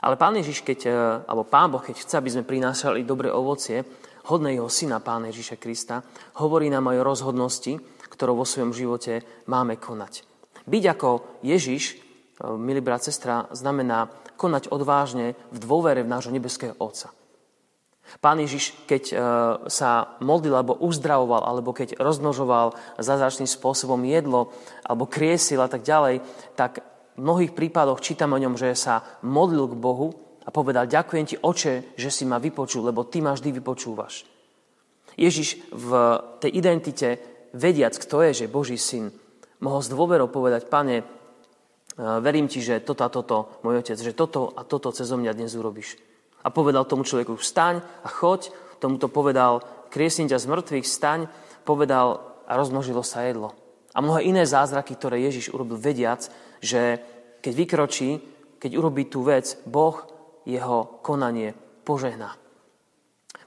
Ale 0.06 0.14
Pán 0.14 0.38
Ježiš, 0.38 0.62
keď, 0.62 0.78
e, 0.86 0.90
alebo 1.26 1.42
Pán 1.42 1.74
Boh, 1.74 1.82
keď 1.82 1.98
chce, 1.98 2.14
aby 2.22 2.30
sme 2.30 2.46
prinášali 2.46 3.02
dobré 3.02 3.26
ovocie, 3.26 3.82
hodné 4.30 4.54
jeho 4.54 4.70
syna, 4.70 5.02
Pána 5.02 5.34
Ježiša 5.34 5.58
Krista, 5.58 6.06
hovorí 6.38 6.70
nám 6.70 6.94
aj 6.94 7.02
o 7.02 7.08
rozhodnosti, 7.10 7.72
ktorou 8.06 8.38
vo 8.38 8.46
svojom 8.46 8.70
živote 8.70 9.26
máme 9.50 9.82
konať. 9.82 10.22
Byť 10.62 10.84
ako 10.94 11.42
Ježiš, 11.42 11.82
e, 11.90 11.94
milý 12.54 12.86
brat, 12.86 13.02
sestra, 13.02 13.50
znamená 13.50 14.06
konať 14.38 14.70
odvážne 14.70 15.34
v 15.50 15.58
dôvere 15.58 16.06
v 16.06 16.12
nášho 16.14 16.30
nebeského 16.30 16.78
Otca. 16.78 17.10
Pán 18.20 18.38
Ježiš, 18.42 18.76
keď 18.84 19.02
e, 19.08 19.14
sa 19.70 20.18
modlil 20.20 20.52
alebo 20.52 20.76
uzdravoval, 20.76 21.46
alebo 21.46 21.72
keď 21.72 21.96
rozmnožoval 21.96 22.76
zázračným 23.00 23.48
spôsobom 23.48 23.98
jedlo, 24.04 24.52
alebo 24.84 25.08
kriesil 25.08 25.62
a 25.62 25.70
tak 25.70 25.86
ďalej, 25.86 26.20
tak 26.58 26.82
v 27.16 27.20
mnohých 27.22 27.56
prípadoch 27.56 28.02
čítam 28.04 28.34
o 28.36 28.42
ňom, 28.42 28.58
že 28.58 28.76
sa 28.76 29.04
modlil 29.24 29.70
k 29.72 29.80
Bohu 29.80 30.12
a 30.44 30.48
povedal, 30.50 30.90
ďakujem 30.90 31.24
ti, 31.24 31.36
oče, 31.38 31.96
že 31.96 32.10
si 32.10 32.26
ma 32.26 32.42
vypočul, 32.42 32.84
lebo 32.84 33.06
ty 33.06 33.22
ma 33.22 33.32
vždy 33.32 33.62
vypočúvaš. 33.62 34.26
Ježiš 35.14 35.60
v 35.70 35.90
tej 36.40 36.50
identite, 36.56 37.08
vediac, 37.52 37.96
kto 37.96 38.24
je, 38.28 38.44
že 38.44 38.52
Boží 38.52 38.80
syn, 38.80 39.12
mohol 39.60 39.80
s 39.80 39.92
dôverou 39.92 40.28
povedať, 40.28 40.68
pane, 40.68 41.00
e, 41.00 41.04
verím 41.96 42.50
ti, 42.50 42.60
že 42.60 42.82
toto 42.84 43.06
a 43.06 43.12
toto, 43.12 43.62
môj 43.64 43.80
otec, 43.80 43.96
že 43.96 44.12
toto 44.12 44.52
a 44.52 44.66
toto 44.66 44.92
cez 44.92 45.08
mňa 45.08 45.32
dnes 45.32 45.52
urobíš. 45.56 46.11
A 46.42 46.50
povedal 46.50 46.84
tomu 46.84 47.06
človeku, 47.06 47.38
vstaň 47.38 47.80
a 48.02 48.08
choď, 48.10 48.50
tomu 48.82 48.98
to 48.98 49.06
povedal, 49.06 49.62
kriesím 49.88 50.26
ťa 50.26 50.42
z 50.42 50.46
mŕtvych, 50.50 50.86
vstaň, 50.86 51.20
povedal 51.62 52.18
a 52.50 52.52
rozmnožilo 52.58 53.06
sa 53.06 53.22
jedlo. 53.22 53.54
A 53.94 54.02
mnohé 54.02 54.26
iné 54.26 54.42
zázraky, 54.42 54.98
ktoré 54.98 55.22
Ježiš 55.22 55.54
urobil 55.54 55.78
vediac, 55.78 56.26
že 56.58 56.98
keď 57.44 57.52
vykročí, 57.54 58.10
keď 58.58 58.70
urobí 58.78 59.06
tú 59.06 59.22
vec, 59.22 59.58
Boh 59.68 60.02
jeho 60.48 61.02
konanie 61.04 61.54
požehná. 61.86 62.34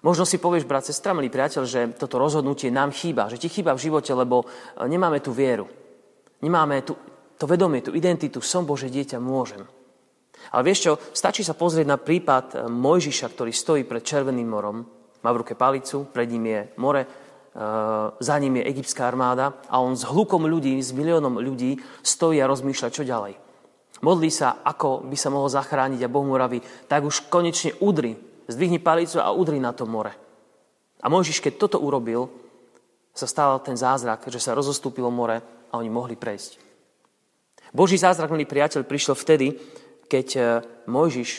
Možno 0.05 0.21
si 0.21 0.37
povieš, 0.37 0.69
brat, 0.69 0.85
sestra, 0.85 1.17
milý 1.17 1.33
priateľ, 1.33 1.63
že 1.65 1.81
toto 1.97 2.21
rozhodnutie 2.21 2.69
nám 2.69 2.93
chýba, 2.93 3.25
že 3.25 3.41
ti 3.41 3.49
chýba 3.49 3.73
v 3.73 3.89
živote, 3.89 4.13
lebo 4.13 4.45
e, 4.45 4.85
nemáme 4.85 5.17
tú 5.17 5.33
vieru. 5.33 5.65
Nemáme 6.45 6.85
tú, 6.85 6.93
to 7.41 7.49
vedomie, 7.49 7.81
tú 7.81 7.89
identitu, 7.89 8.37
som 8.37 8.69
Bože 8.69 8.85
dieťa, 8.85 9.17
môžem. 9.17 9.65
Ale 10.51 10.61
vieš 10.67 10.79
čo, 10.85 10.93
stačí 11.15 11.41
sa 11.41 11.57
pozrieť 11.57 11.87
na 11.87 11.97
prípad 11.97 12.45
e, 12.53 12.55
Mojžiša, 12.69 13.27
ktorý 13.31 13.51
stojí 13.53 13.81
pred 13.87 14.05
Červeným 14.05 14.49
morom, 14.49 14.85
má 15.25 15.29
v 15.33 15.41
ruke 15.41 15.57
palicu, 15.57 16.05
pred 16.09 16.29
ním 16.29 16.45
je 16.45 16.61
more, 16.77 17.01
e, 17.01 17.07
za 18.19 18.35
ním 18.37 18.61
je 18.61 18.67
egyptská 18.69 19.09
armáda 19.09 19.57
a 19.69 19.81
on 19.81 19.97
s 19.97 20.05
hlukom 20.05 20.45
ľudí, 20.45 20.77
s 20.77 20.93
miliónom 20.93 21.41
ľudí 21.41 21.81
stojí 22.05 22.37
a 22.41 22.49
rozmýšľa, 22.49 22.93
čo 22.93 23.07
ďalej. 23.07 23.33
Modlí 24.03 24.29
sa, 24.29 24.61
ako 24.61 25.07
by 25.07 25.17
sa 25.17 25.33
mohol 25.33 25.49
zachrániť 25.49 26.03
a 26.03 26.11
Boh 26.11 26.21
mu 26.27 26.35
raví, 26.37 26.61
tak 26.85 27.07
už 27.07 27.31
konečne 27.31 27.73
udri, 27.81 28.19
zdvihni 28.45 28.77
palicu 28.77 29.17
a 29.17 29.33
udri 29.33 29.57
na 29.57 29.73
to 29.73 29.89
more. 29.89 30.13
A 31.01 31.07
Mojžiš, 31.09 31.41
keď 31.41 31.53
toto 31.57 31.77
urobil, 31.81 32.27
sa 33.15 33.25
stal 33.25 33.63
ten 33.63 33.79
zázrak, 33.79 34.27
že 34.27 34.43
sa 34.43 34.51
rozostúpilo 34.51 35.07
more 35.07 35.39
a 35.71 35.73
oni 35.79 35.87
mohli 35.87 36.19
prejsť. 36.19 36.59
Boží 37.71 37.99
zázrak, 37.99 38.31
milý 38.31 38.47
priateľ, 38.47 38.87
prišiel 38.87 39.15
vtedy, 39.15 39.55
keď 40.05 40.27
e, 40.35 40.41
Mojžiš 40.87 41.31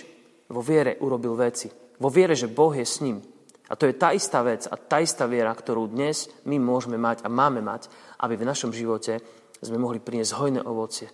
vo 0.50 0.62
viere 0.62 0.98
urobil 1.02 1.34
veci. 1.34 1.70
Vo 1.98 2.12
viere, 2.12 2.36
že 2.36 2.50
Boh 2.50 2.74
je 2.74 2.86
s 2.86 3.00
ním. 3.00 3.22
A 3.66 3.74
to 3.74 3.90
je 3.90 3.98
tá 3.98 4.14
istá 4.14 4.46
vec 4.46 4.68
a 4.70 4.78
tá 4.78 5.02
istá 5.02 5.26
viera, 5.26 5.50
ktorú 5.50 5.90
dnes 5.90 6.30
my 6.46 6.54
môžeme 6.62 6.94
mať 6.94 7.26
a 7.26 7.28
máme 7.32 7.58
mať, 7.58 7.90
aby 8.22 8.38
v 8.38 8.46
našom 8.46 8.70
živote 8.70 9.18
sme 9.58 9.80
mohli 9.80 9.98
priniesť 9.98 10.38
hojné 10.38 10.60
ovocie. 10.62 11.10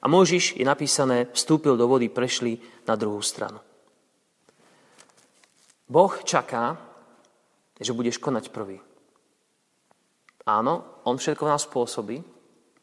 A 0.00 0.08
Mojžiš, 0.08 0.60
je 0.60 0.64
napísané, 0.64 1.28
vstúpil 1.32 1.76
do 1.76 1.88
vody, 1.88 2.08
prešli 2.12 2.60
na 2.88 2.96
druhú 2.96 3.20
stranu. 3.20 3.60
Boh 5.88 6.12
čaká, 6.24 6.76
že 7.80 7.96
budeš 7.96 8.20
konať 8.20 8.52
prvý. 8.52 8.80
Áno, 10.48 11.04
On 11.04 11.16
všetko 11.16 11.44
nás 11.48 11.64
spôsobí, 11.64 12.20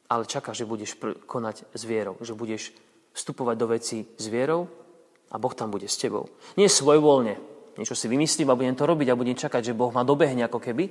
ale 0.10 0.30
čaká, 0.30 0.54
že 0.54 0.66
budeš 0.68 0.98
konať 1.26 1.70
s 1.74 1.82
vierou, 1.86 2.18
že 2.22 2.38
budeš 2.38 2.74
vstupovať 3.18 3.56
do 3.58 3.68
veci 3.74 4.06
s 4.06 4.26
vierou 4.30 4.70
a 5.34 5.36
Boh 5.42 5.54
tam 5.58 5.74
bude 5.74 5.90
s 5.90 5.98
tebou. 5.98 6.30
Nie 6.54 6.70
svojvoľne, 6.70 7.34
niečo 7.82 7.98
si 7.98 8.06
vymyslím 8.06 8.54
a 8.54 8.58
budem 8.58 8.78
to 8.78 8.86
robiť 8.86 9.08
a 9.10 9.18
budem 9.18 9.34
čakať, 9.34 9.74
že 9.74 9.78
Boh 9.78 9.90
ma 9.90 10.06
dobehne 10.06 10.46
ako 10.46 10.62
keby, 10.62 10.86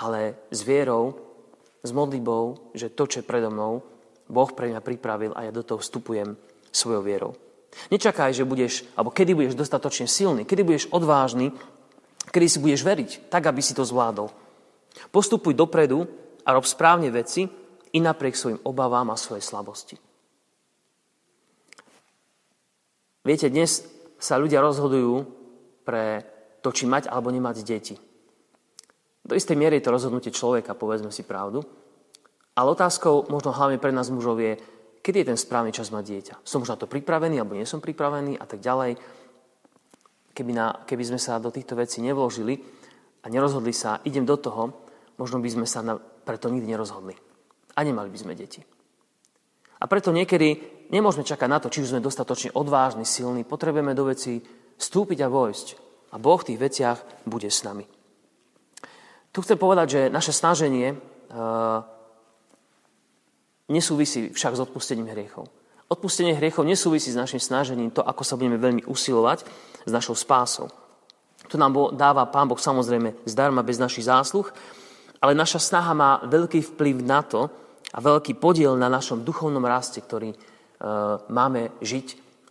ale 0.00 0.48
s 0.48 0.64
vierou, 0.64 1.12
s 1.84 1.90
modlibou, 1.92 2.72
že 2.72 2.88
to, 2.88 3.04
čo 3.04 3.20
je 3.20 3.28
predo 3.28 3.52
mnou, 3.52 3.84
Boh 4.28 4.50
pre 4.56 4.72
mňa 4.72 4.80
pripravil 4.80 5.32
a 5.36 5.44
ja 5.44 5.52
do 5.52 5.60
toho 5.60 5.84
vstupujem 5.84 6.34
svojou 6.72 7.04
vierou. 7.04 7.32
Nečakaj, 7.92 8.32
že 8.32 8.48
budeš, 8.48 8.88
alebo 8.96 9.12
kedy 9.12 9.36
budeš 9.36 9.54
dostatočne 9.54 10.08
silný, 10.08 10.48
kedy 10.48 10.62
budeš 10.64 10.84
odvážny, 10.88 11.52
kedy 12.32 12.46
si 12.48 12.58
budeš 12.58 12.82
veriť, 12.82 13.10
tak, 13.28 13.44
aby 13.44 13.60
si 13.60 13.76
to 13.76 13.84
zvládol. 13.84 14.32
Postupuj 15.12 15.54
dopredu 15.54 16.08
a 16.42 16.56
rob 16.56 16.64
správne 16.64 17.12
veci 17.12 17.46
i 17.92 17.98
napriek 18.00 18.36
svojim 18.36 18.60
obavám 18.64 19.12
a 19.12 19.20
svojej 19.20 19.44
slabosti. 19.44 20.07
Viete, 23.28 23.52
dnes 23.52 23.84
sa 24.16 24.40
ľudia 24.40 24.64
rozhodujú 24.64 25.20
pre 25.84 26.24
to, 26.64 26.72
či 26.72 26.88
mať 26.88 27.12
alebo 27.12 27.28
nemať 27.28 27.60
deti. 27.60 27.92
Do 29.20 29.36
istej 29.36 29.52
miery 29.52 29.76
je 29.76 29.84
to 29.84 29.92
rozhodnutie 29.92 30.32
človeka, 30.32 30.72
povedzme 30.72 31.12
si 31.12 31.28
pravdu. 31.28 31.60
Ale 32.56 32.72
otázkou, 32.72 33.28
možno 33.28 33.52
hlavne 33.52 33.76
pre 33.76 33.92
nás 33.92 34.08
mužov, 34.08 34.40
je, 34.40 34.56
kedy 35.04 35.20
je 35.20 35.28
ten 35.28 35.36
správny 35.36 35.76
čas 35.76 35.92
mať 35.92 36.04
dieťa. 36.08 36.34
Som 36.40 36.64
už 36.64 36.72
na 36.72 36.80
to 36.80 36.88
pripravený, 36.88 37.36
alebo 37.36 37.52
nie 37.52 37.68
som 37.68 37.84
pripravený 37.84 38.40
a 38.40 38.48
tak 38.48 38.64
ďalej. 38.64 38.96
Keby, 40.32 40.52
na, 40.56 40.80
keby 40.88 41.04
sme 41.12 41.20
sa 41.20 41.36
do 41.36 41.52
týchto 41.52 41.76
vecí 41.76 42.00
nevložili 42.00 42.56
a 43.20 43.28
nerozhodli 43.28 43.76
sa, 43.76 44.00
idem 44.08 44.24
do 44.24 44.40
toho, 44.40 44.88
možno 45.20 45.36
by 45.44 45.52
sme 45.52 45.66
sa 45.68 45.84
na, 45.84 46.00
preto 46.00 46.48
nikdy 46.48 46.72
nerozhodli. 46.72 47.12
A 47.76 47.84
nemali 47.84 48.08
by 48.08 48.18
sme 48.24 48.32
deti. 48.32 48.64
A 49.78 49.84
preto 49.86 50.10
niekedy 50.10 50.58
nemôžeme 50.90 51.22
čakať 51.22 51.48
na 51.48 51.58
to, 51.62 51.70
či 51.70 51.86
už 51.86 51.94
sme 51.94 52.04
dostatočne 52.04 52.50
odvážni, 52.54 53.06
silní. 53.06 53.46
Potrebujeme 53.46 53.94
do 53.94 54.10
veci 54.10 54.42
vstúpiť 54.78 55.22
a 55.22 55.28
vojsť. 55.30 55.66
A 56.12 56.16
Boh 56.16 56.40
v 56.40 56.46
tých 56.52 56.58
veciach 56.58 56.98
bude 57.28 57.46
s 57.52 57.62
nami. 57.62 57.84
Tu 59.30 59.38
chcem 59.44 59.60
povedať, 59.60 59.86
že 59.88 60.00
naše 60.08 60.32
snaženie 60.32 60.96
uh, 60.96 61.84
nesúvisí 63.68 64.32
však 64.32 64.56
s 64.56 64.64
odpustením 64.64 65.12
hriechov. 65.12 65.46
Odpustenie 65.88 66.36
hriechov 66.36 66.68
nesúvisí 66.68 67.12
s 67.12 67.20
našim 67.20 67.40
snažením 67.40 67.92
to, 67.92 68.04
ako 68.04 68.24
sa 68.24 68.36
budeme 68.36 68.60
veľmi 68.60 68.82
usilovať 68.88 69.44
s 69.88 69.90
našou 69.92 70.16
spásou. 70.16 70.68
To 71.48 71.56
nám 71.56 71.96
dáva 71.96 72.28
Pán 72.28 72.48
Boh 72.48 72.60
samozrejme 72.60 73.24
zdarma 73.24 73.64
bez 73.64 73.80
našich 73.80 74.04
zásluh, 74.04 74.44
ale 75.16 75.32
naša 75.32 75.56
snaha 75.56 75.96
má 75.96 76.20
veľký 76.28 76.60
vplyv 76.76 76.96
na 77.00 77.24
to 77.24 77.48
a 77.88 77.98
veľký 77.98 78.36
podiel 78.36 78.76
na 78.76 78.92
našom 78.92 79.24
duchovnom 79.24 79.64
raste, 79.64 80.04
ktorý 80.04 80.34
e, 80.34 80.38
máme 81.32 81.72
žiť 81.80 82.06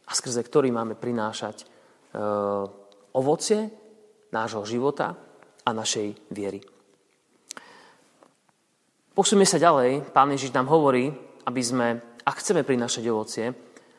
a 0.08 0.12
skrze 0.16 0.42
ktorý 0.42 0.74
máme 0.74 0.98
prinášať 0.98 1.62
e, 1.62 1.66
ovocie 3.14 3.70
nášho 4.34 4.66
života 4.66 5.14
a 5.62 5.70
našej 5.76 6.32
viery. 6.34 6.64
Posúme 9.18 9.50
sa 9.50 9.58
ďalej. 9.58 10.14
Pán 10.14 10.30
Ježiš 10.30 10.54
nám 10.54 10.70
hovorí, 10.70 11.10
aby 11.50 11.62
sme, 11.62 11.88
ak 12.22 12.38
chceme 12.38 12.62
prinášať 12.62 13.04
ovocie, 13.10 13.50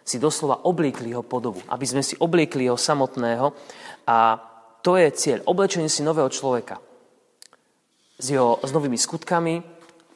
si 0.08 0.16
doslova 0.16 0.64
obliekli 0.64 1.12
jeho 1.12 1.26
podobu. 1.26 1.60
Aby 1.68 1.84
sme 1.84 2.02
si 2.06 2.16
obliekli 2.16 2.64
jeho 2.64 2.80
samotného. 2.80 3.52
A 4.08 4.40
to 4.80 4.96
je 4.96 5.12
cieľ. 5.12 5.38
Oblečenie 5.44 5.92
si 5.92 6.00
nového 6.00 6.32
človeka. 6.32 6.80
S, 8.16 8.26
jeho, 8.32 8.56
s 8.64 8.70
novými 8.72 8.96
skutkami, 8.96 9.60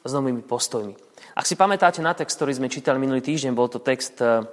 s 0.01 0.11
novými 0.11 0.41
postojmi. 0.41 1.12
Ak 1.33 1.49
si 1.49 1.57
pamätáte 1.57 1.97
na 2.05 2.13
text, 2.13 2.37
ktorý 2.37 2.53
sme 2.53 2.69
čítali 2.69 3.01
minulý 3.01 3.25
týždeň, 3.25 3.57
bol 3.57 3.65
to 3.65 3.81
text 3.81 4.21
eh, 4.21 4.45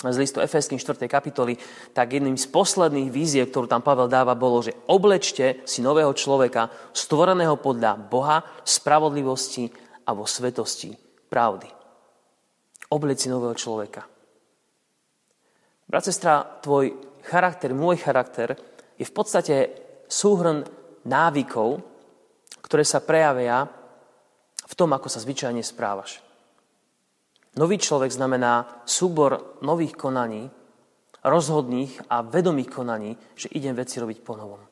z 0.00 0.16
listu 0.16 0.40
Efeským 0.40 0.80
4. 0.80 1.04
kapitoly, 1.04 1.60
tak 1.92 2.16
jedným 2.16 2.40
z 2.40 2.48
posledných 2.48 3.12
vízie, 3.12 3.44
ktorú 3.44 3.68
tam 3.68 3.84
Pavel 3.84 4.08
dáva, 4.08 4.38
bolo, 4.38 4.64
že 4.64 4.72
oblečte 4.88 5.60
si 5.68 5.84
nového 5.84 6.14
človeka, 6.16 6.72
stvoreného 6.96 7.60
podľa 7.60 8.00
Boha, 8.00 8.40
spravodlivosti 8.64 9.68
a 10.08 10.16
vo 10.16 10.24
svetosti 10.24 10.96
pravdy. 11.28 11.68
Obleč 12.88 13.26
si 13.26 13.28
nového 13.28 13.52
človeka. 13.52 14.08
Brat, 15.88 16.08
tvoj 16.64 16.96
charakter, 17.28 17.76
môj 17.76 18.00
charakter 18.00 18.56
je 18.96 19.04
v 19.04 19.12
podstate 19.12 19.56
súhrn 20.08 20.64
návykov, 21.04 21.84
ktoré 22.64 22.84
sa 22.84 23.04
prejavia 23.04 23.68
v 24.68 24.74
tom, 24.76 24.92
ako 24.92 25.08
sa 25.08 25.24
zvyčajne 25.24 25.64
správaš. 25.64 26.20
Nový 27.56 27.80
človek 27.80 28.12
znamená 28.12 28.84
súbor 28.84 29.58
nových 29.64 29.96
konaní, 29.96 30.52
rozhodných 31.24 32.06
a 32.12 32.20
vedomých 32.22 32.70
konaní, 32.70 33.16
že 33.34 33.50
idem 33.56 33.74
veci 33.74 33.98
robiť 33.98 34.20
po 34.20 34.36
novom. 34.36 34.62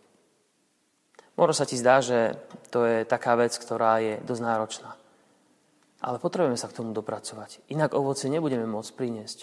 Možno 1.37 1.55
sa 1.57 1.69
ti 1.69 1.77
zdá, 1.77 2.01
že 2.01 2.37
to 2.73 2.85
je 2.85 3.05
taká 3.05 3.37
vec, 3.37 3.57
ktorá 3.57 4.01
je 4.01 4.21
dosť 4.25 4.43
náročná. 4.45 4.91
Ale 6.01 6.21
potrebujeme 6.21 6.57
sa 6.57 6.69
k 6.69 6.77
tomu 6.77 6.93
dopracovať. 6.93 7.65
Inak 7.73 7.97
ovoce 7.97 8.29
nebudeme 8.29 8.65
môcť 8.69 8.93
priniesť. 8.97 9.39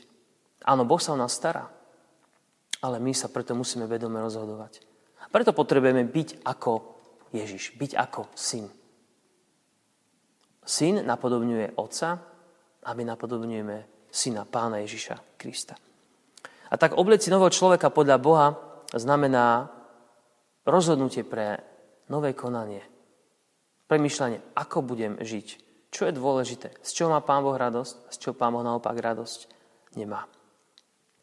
Áno, 0.64 0.86
Boh 0.88 1.02
sa 1.02 1.14
o 1.14 1.20
nás 1.20 1.34
stará. 1.34 1.70
Ale 2.82 2.98
my 2.98 3.14
sa 3.14 3.30
preto 3.30 3.54
musíme 3.54 3.86
vedome 3.86 4.22
rozhodovať. 4.22 4.82
Preto 5.30 5.54
potrebujeme 5.54 6.06
byť 6.06 6.46
ako 6.46 6.72
Ježiš, 7.34 7.74
byť 7.78 7.92
ako 7.98 8.22
syn. 8.38 8.70
Syn 10.64 11.04
napodobňuje 11.04 11.76
otca, 11.76 12.34
a 12.84 12.90
my 12.92 13.04
napodobňujeme 13.08 14.08
syna 14.12 14.44
pána 14.44 14.84
Ježiša 14.84 15.40
Krista. 15.40 15.80
A 16.70 16.76
tak 16.76 17.00
obleci 17.00 17.32
nového 17.32 17.54
človeka 17.54 17.94
podľa 17.94 18.18
Boha 18.20 18.48
znamená 18.92 19.70
rozhodnutie 20.68 21.24
pre 21.24 21.62
nové 22.10 22.36
konanie. 22.36 22.84
Premýšľanie, 23.88 24.58
ako 24.58 24.78
budem 24.84 25.22
žiť. 25.22 25.48
Čo 25.94 26.10
je 26.10 26.18
dôležité? 26.18 26.74
Z 26.82 26.92
čoho 26.98 27.14
má 27.14 27.22
Pán 27.22 27.46
Boh 27.46 27.54
radosť? 27.54 28.10
Z 28.10 28.16
čoho 28.18 28.34
Pán 28.34 28.58
Boh 28.58 28.66
naopak 28.66 28.98
radosť 28.98 29.40
nemá. 29.94 30.26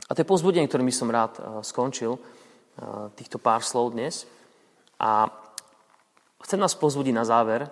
A 0.07 0.11
to 0.15 0.23
je 0.23 0.31
pozbudenie, 0.31 0.71
ktorým 0.71 0.87
by 0.87 0.95
som 0.95 1.11
rád 1.11 1.33
eh, 1.39 1.43
skončil 1.67 2.15
eh, 2.15 2.21
týchto 3.19 3.43
pár 3.43 3.67
slov 3.67 3.99
dnes. 3.99 4.27
A 5.03 5.27
chcem 6.47 6.61
nás 6.61 6.79
pozbudiť 6.79 7.15
na 7.15 7.27
záver, 7.27 7.67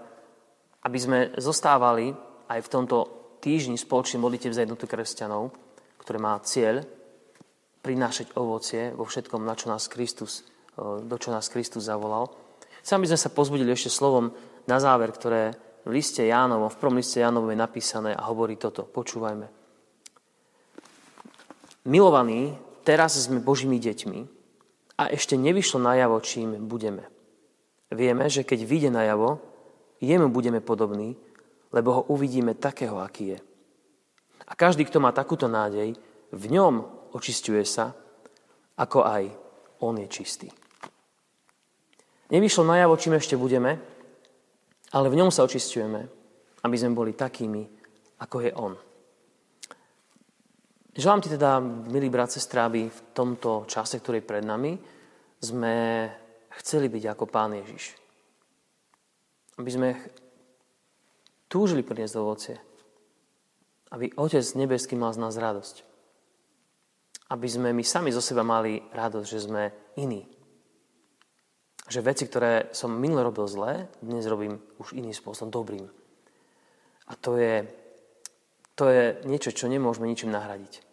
aby 0.88 0.96
sme 0.98 1.18
zostávali 1.36 2.16
aj 2.48 2.64
v 2.64 2.72
tomto 2.72 2.96
týždni 3.44 3.76
spoločne 3.76 4.16
modlitev 4.16 4.56
za 4.56 4.64
jednotu 4.64 4.88
kresťanov, 4.88 5.52
ktoré 6.00 6.16
má 6.16 6.40
cieľ 6.40 6.80
prinášať 7.84 8.32
ovocie 8.40 8.96
vo 8.96 9.04
všetkom, 9.04 9.44
na 9.44 9.52
čo 9.52 9.68
nás 9.68 9.84
Kristus, 9.92 10.48
eh, 10.80 11.04
do 11.04 11.16
čo 11.20 11.28
nás 11.28 11.52
Kristus 11.52 11.84
zavolal. 11.92 12.32
Aby 12.88 13.04
sme 13.04 13.20
sa 13.20 13.28
pozbudili 13.28 13.68
ešte 13.68 13.92
slovom 13.92 14.32
na 14.64 14.80
záver, 14.80 15.12
ktoré 15.12 15.52
v 15.84 16.00
liste 16.00 16.24
Jánovom, 16.24 16.72
v 16.72 16.80
prvom 16.80 16.96
liste 16.96 17.20
Jánovom 17.20 17.52
je 17.52 17.60
napísané 17.60 18.10
a 18.16 18.24
hovorí 18.32 18.56
toto. 18.56 18.88
Počúvajme. 18.88 19.44
Milovaní, 21.84 22.56
teraz 22.88 23.20
sme 23.20 23.44
Božími 23.44 23.76
deťmi 23.76 24.20
a 25.04 25.12
ešte 25.12 25.36
nevyšlo 25.36 25.84
najavo, 25.84 26.16
čím 26.24 26.56
budeme. 26.64 27.04
Vieme, 27.92 28.28
že 28.32 28.40
keď 28.44 28.64
vyjde 28.64 28.90
najavo, 28.92 29.47
jemu 30.00 30.28
budeme 30.28 30.60
podobní, 30.60 31.16
lebo 31.72 31.92
ho 31.92 32.02
uvidíme 32.08 32.54
takého, 32.54 32.98
aký 32.98 33.36
je. 33.36 33.38
A 34.48 34.52
každý, 34.56 34.84
kto 34.88 35.00
má 35.00 35.12
takúto 35.12 35.50
nádej, 35.50 35.92
v 36.32 36.44
ňom 36.48 36.84
očistuje 37.12 37.64
sa, 37.64 37.92
ako 38.78 39.04
aj 39.04 39.24
on 39.84 40.00
je 40.00 40.08
čistý. 40.08 40.48
Nevyšlo 42.28 42.64
najavo, 42.64 43.00
čím 43.00 43.16
ešte 43.16 43.40
budeme, 43.40 43.80
ale 44.92 45.06
v 45.08 45.18
ňom 45.20 45.32
sa 45.32 45.44
očistujeme, 45.44 46.00
aby 46.64 46.76
sme 46.76 46.96
boli 46.96 47.12
takými, 47.12 47.64
ako 48.20 48.36
je 48.44 48.52
On. 48.56 48.74
Želám 50.98 51.20
ti 51.22 51.28
teda, 51.30 51.62
milí 51.62 52.10
brat, 52.10 52.34
aby 52.34 52.90
v 52.90 53.00
tomto 53.14 53.64
čase, 53.70 54.02
ktorý 54.02 54.18
je 54.18 54.28
pred 54.28 54.42
nami, 54.42 54.74
sme 55.38 55.74
chceli 56.58 56.90
byť 56.90 57.04
ako 57.14 57.24
Pán 57.30 57.54
Ježiš. 57.54 58.07
Aby 59.58 59.70
sme 59.74 59.88
túžili 61.50 61.82
priniesť 61.82 62.14
ovocie. 62.16 62.56
Aby 63.90 64.14
Otec 64.14 64.44
nebeský 64.54 64.94
mal 64.94 65.10
z 65.10 65.20
nás 65.20 65.34
radosť. 65.34 65.82
Aby 67.28 67.48
sme 67.50 67.68
my 67.74 67.84
sami 67.84 68.14
zo 68.14 68.22
seba 68.22 68.46
mali 68.46 68.80
radosť, 68.94 69.28
že 69.28 69.40
sme 69.44 69.62
iní, 70.00 70.24
že 71.88 72.04
veci, 72.04 72.28
ktoré 72.28 72.68
som 72.76 72.92
minule 72.92 73.24
robil 73.24 73.48
zlé, 73.48 73.88
dnes 74.04 74.28
robím 74.28 74.60
už 74.76 74.92
iným 74.92 75.16
spôsobom, 75.16 75.48
dobrým. 75.48 75.88
A 77.08 77.16
to 77.16 77.40
je, 77.40 77.64
to 78.76 78.92
je 78.92 79.24
niečo, 79.24 79.56
čo 79.56 79.72
nemôžeme 79.72 80.04
ničím 80.04 80.28
nahradiť. 80.28 80.84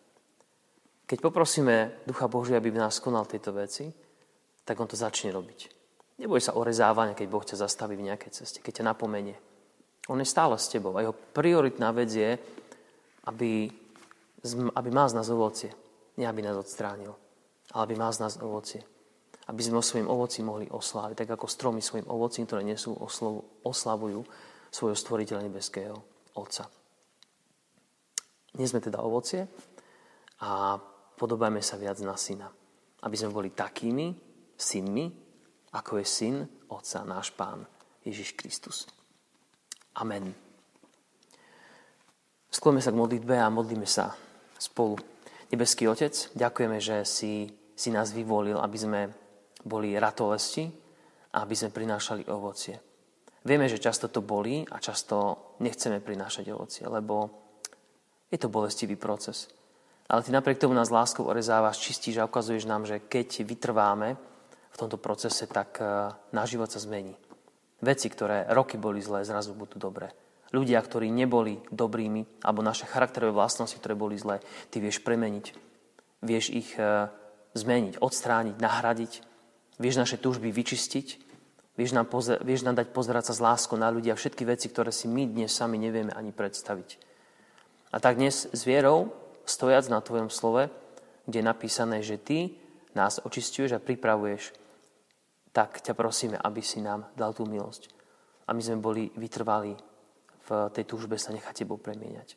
Keď 1.05 1.17
poprosíme 1.19 2.01
Ducha 2.07 2.31
Božia, 2.31 2.57
aby 2.57 2.72
v 2.72 2.81
nás 2.81 3.03
konal 3.03 3.27
tieto 3.27 3.51
veci, 3.51 3.91
tak 4.63 4.79
on 4.79 4.88
to 4.88 4.95
začne 4.95 5.36
robiť. 5.36 5.75
Neboj 6.15 6.39
sa 6.39 6.55
orezávania, 6.55 7.17
keď 7.17 7.27
Boh 7.27 7.43
ťa 7.43 7.60
zastaví 7.60 8.00
v 8.00 8.07
nejakej 8.07 8.31
ceste, 8.31 8.60
keď 8.63 8.81
ťa 8.81 8.89
napomenie. 8.95 9.36
On 10.07 10.19
je 10.22 10.27
stále 10.27 10.55
s 10.55 10.72
tebou 10.72 10.95
a 10.95 11.03
jeho 11.03 11.13
prioritná 11.13 11.91
vec 11.91 12.13
je, 12.13 12.39
aby, 13.27 13.67
aby 14.77 14.89
mal 14.93 15.10
z 15.12 15.17
nás 15.17 15.27
ovocie. 15.27 15.74
Nie 16.15 16.31
aby 16.31 16.39
nás 16.45 16.55
odstránil, 16.55 17.12
ale 17.75 17.81
aby 17.91 17.95
mal 18.00 18.15
z 18.15 18.24
nás 18.24 18.39
ovocie 18.39 18.86
aby 19.45 19.62
sme 19.62 19.81
svojim 19.81 20.10
ovoci 20.10 20.41
mohli 20.41 20.65
osláviť, 20.65 21.25
tak 21.25 21.29
ako 21.38 21.45
stromy 21.45 21.81
svojim 21.81 22.10
ovocím, 22.10 22.50
ktoré 22.50 22.65
nesú, 22.65 22.98
oslovu, 22.98 23.45
oslavujú 23.62 24.25
svojho 24.74 24.98
stvoriteľa 24.98 25.45
nebeského 25.45 25.98
Otca. 26.34 26.65
Nie 28.57 28.65
sme 28.65 28.81
teda 28.81 29.05
ovocie 29.05 29.46
a 30.42 30.79
podobajme 31.20 31.61
sa 31.61 31.77
viac 31.77 32.01
na 32.01 32.18
syna. 32.18 32.50
Aby 33.05 33.16
sme 33.22 33.35
boli 33.35 33.50
takými 33.53 34.18
synmi, 34.57 35.05
ako 35.75 36.00
je 36.00 36.05
syn 36.07 36.35
Otca, 36.72 37.03
náš 37.03 37.35
Pán 37.35 37.68
Ježiš 38.07 38.31
Kristus. 38.40 38.88
Amen. 40.00 40.31
Skloňme 42.48 42.79
sa 42.79 42.96
k 42.96 43.00
modlitbe 43.03 43.35
a 43.35 43.51
modlíme 43.51 43.83
sa 43.83 44.16
spolu. 44.55 44.96
Nebeský 45.51 45.92
Otec, 45.92 46.31
ďakujeme, 46.31 46.79
že 46.79 47.03
si, 47.03 47.51
si 47.75 47.90
nás 47.92 48.16
vyvolil, 48.16 48.55
aby 48.55 48.77
sme 48.79 49.01
boli 49.68 50.00
ratolesti 50.00 50.72
a 51.35 51.44
aby 51.44 51.51
sme 51.51 51.75
prinášali 51.75 52.31
ovocie. 52.31 52.79
Vieme, 53.46 53.68
že 53.68 53.83
často 53.83 54.07
to 54.07 54.24
bolí 54.24 54.64
a 54.72 54.79
často 54.79 55.53
nechceme 55.61 56.00
prinášať 56.00 56.50
ovocie, 56.55 56.88
lebo 56.88 57.29
je 58.31 58.40
to 58.40 58.50
bolestivý 58.50 58.96
proces. 58.96 59.51
Ale 60.09 60.24
ty 60.24 60.31
napriek 60.31 60.57
tomu 60.57 60.74
nás 60.74 60.94
láskou 60.94 61.27
orezávaš, 61.27 61.81
čistíš 61.81 62.22
a 62.22 62.29
ukazuješ 62.29 62.66
nám, 62.66 62.88
že 62.88 63.01
keď 63.05 63.46
vytrváme 63.46 64.18
v 64.75 64.77
tomto 64.77 65.00
procese, 65.00 65.48
tak 65.48 65.79
e, 65.79 66.11
náš 66.35 66.59
život 66.59 66.68
sa 66.68 66.83
zmení. 66.83 67.16
Veci, 67.79 68.11
ktoré 68.11 68.44
roky 68.51 68.75
boli 68.75 69.00
zlé, 69.00 69.24
zrazu 69.24 69.55
budú 69.55 69.79
dobré. 69.79 70.11
Ľudia, 70.51 70.83
ktorí 70.83 71.07
neboli 71.07 71.64
dobrými, 71.72 72.44
alebo 72.44 72.59
naše 72.59 72.83
charakterové 72.83 73.31
vlastnosti, 73.31 73.79
ktoré 73.79 73.96
boli 73.96 74.20
zlé, 74.20 74.44
ty 74.70 74.83
vieš 74.83 75.00
premeniť. 75.00 75.55
Vieš 76.27 76.46
ich 76.51 76.75
e, 76.75 77.07
zmeniť, 77.55 78.03
odstrániť, 78.03 78.55
nahradiť 78.59 79.14
Vieš 79.75 80.00
naše 80.00 80.18
túžby 80.18 80.55
vyčistiť, 80.55 81.07
vieš 81.75 81.92
nám, 81.92 82.07
pozer- 82.07 82.40
vieš 82.40 82.64
nám 82.64 82.79
dať 82.79 82.96
pozerať 82.96 83.31
sa 83.31 83.33
z 83.35 83.44
láskou 83.44 83.75
na 83.75 83.92
ľudia 83.92 84.16
všetky 84.16 84.48
veci, 84.48 84.72
ktoré 84.72 84.96
si 84.96 85.11
my 85.11 85.27
dnes 85.27 85.51
sami 85.51 85.75
nevieme 85.75 86.16
ani 86.16 86.31
predstaviť. 86.31 86.90
A 87.92 88.00
tak 88.00 88.16
dnes 88.16 88.48
s 88.48 88.61
vierou, 88.64 89.11
stojac 89.44 89.83
na 89.92 90.00
Tvojom 90.00 90.31
slove, 90.31 90.72
kde 91.27 91.44
je 91.44 91.46
napísané, 91.46 92.00
že 92.00 92.16
Ty 92.16 92.55
nás 92.96 93.20
očistuješ 93.20 93.75
a 93.75 93.83
pripravuješ, 93.83 94.55
tak 95.55 95.79
ťa 95.79 95.96
prosíme, 95.96 96.35
aby 96.35 96.59
si 96.59 96.83
nám 96.83 97.07
dal 97.15 97.31
tú 97.31 97.48
milosť. 97.48 97.87
A 98.46 98.53
my 98.53 98.59
sme 98.59 98.83
boli 98.83 99.07
vytrvali 99.15 99.72
v 100.46 100.50
tej 100.75 100.83
túžbe 100.83 101.15
sa 101.15 101.31
nechať 101.31 101.63
Tebou 101.63 101.79
premieňať. 101.79 102.35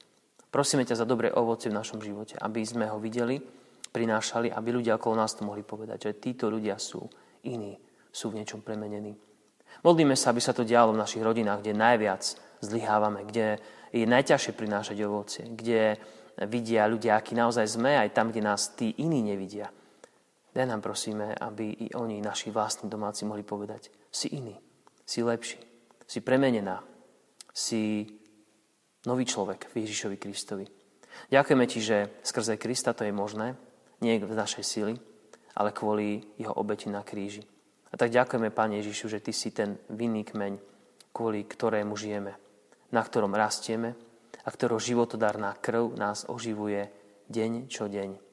Prosíme 0.49 0.87
ťa 0.87 1.03
za 1.03 1.07
dobré 1.11 1.29
ovoce 1.29 1.69
v 1.69 1.77
našom 1.77 2.01
živote, 2.01 2.39
aby 2.41 2.65
sme 2.65 2.89
ho 2.89 2.97
videli, 2.97 3.37
prinášali, 3.93 4.49
aby 4.49 4.69
ľudia 4.73 4.97
okolo 4.97 5.21
nás 5.21 5.37
to 5.37 5.45
mohli 5.45 5.61
povedať, 5.61 6.09
že 6.09 6.21
títo 6.23 6.49
ľudia 6.49 6.81
sú 6.81 7.05
iní 7.45 7.77
sú 8.19 8.33
v 8.33 8.41
niečom 8.41 8.65
premenení. 8.65 9.15
Modlíme 9.85 10.17
sa, 10.17 10.33
aby 10.33 10.41
sa 10.41 10.57
to 10.57 10.67
dialo 10.67 10.97
v 10.97 11.03
našich 11.05 11.23
rodinách, 11.23 11.63
kde 11.63 11.77
najviac 11.77 12.23
zlyhávame, 12.65 13.23
kde 13.29 13.61
je 13.95 14.05
najťažšie 14.09 14.53
prinášať 14.57 14.97
ovocie, 15.05 15.45
kde 15.47 16.01
vidia 16.49 16.89
ľudia, 16.91 17.21
akí 17.21 17.37
naozaj 17.39 17.79
sme, 17.79 17.95
aj 17.95 18.11
tam, 18.17 18.33
kde 18.33 18.43
nás 18.43 18.75
tí 18.75 18.97
iní 18.99 19.23
nevidia. 19.23 19.71
Daj 20.59 20.67
nám 20.67 20.83
prosíme, 20.83 21.39
aby 21.39 21.87
i 21.87 21.95
oni, 21.95 22.19
naši 22.19 22.51
vlastní 22.51 22.91
domáci, 22.91 23.23
mohli 23.23 23.47
povedať, 23.47 23.95
si 24.11 24.35
iný, 24.35 24.59
si 25.07 25.23
lepší, 25.23 25.63
si 26.03 26.19
premenená, 26.19 26.83
si 27.55 28.11
nový 29.07 29.23
človek 29.23 29.71
v 29.71 29.87
Ježišovi 29.87 30.19
Kristovi. 30.19 30.67
Ďakujeme 31.31 31.63
Ti, 31.63 31.79
že 31.79 31.97
skrze 32.27 32.59
Krista 32.59 32.91
to 32.91 33.07
je 33.07 33.15
možné, 33.15 33.55
nie 34.03 34.19
v 34.19 34.35
našej 34.35 34.65
sily, 34.67 34.95
ale 35.55 35.71
kvôli 35.71 36.27
jeho 36.43 36.59
obeti 36.59 36.91
na 36.91 37.07
kríži. 37.07 37.47
A 37.91 37.95
tak 37.95 38.11
ďakujeme, 38.11 38.51
Pane 38.51 38.83
Ježišu, 38.83 39.15
že 39.15 39.23
Ty 39.23 39.31
si 39.31 39.55
ten 39.55 39.79
vinný 39.95 40.27
kmeň, 40.27 40.59
kvôli 41.15 41.47
ktorému 41.47 41.95
žijeme, 41.95 42.35
na 42.91 43.03
ktorom 43.07 43.31
rastieme 43.31 43.95
a 44.43 44.49
ktorého 44.51 44.83
životodárna 44.83 45.55
krv 45.55 45.95
nás 45.95 46.27
oživuje 46.27 46.91
deň 47.31 47.71
čo 47.71 47.87
deň. 47.87 48.28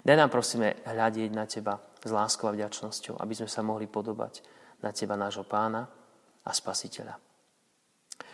Daj 0.00 0.16
nám 0.16 0.32
prosíme 0.32 0.80
hľadieť 0.88 1.30
na 1.36 1.44
Teba 1.44 1.76
s 2.00 2.08
láskou 2.08 2.48
a 2.48 2.56
vďačnosťou, 2.56 3.20
aby 3.20 3.32
sme 3.36 3.48
sa 3.52 3.60
mohli 3.60 3.84
podobať 3.84 4.40
na 4.80 4.90
Teba, 4.96 5.20
nášho 5.20 5.44
pána 5.44 5.84
a 6.42 6.50
spasiteľa. 6.50 7.20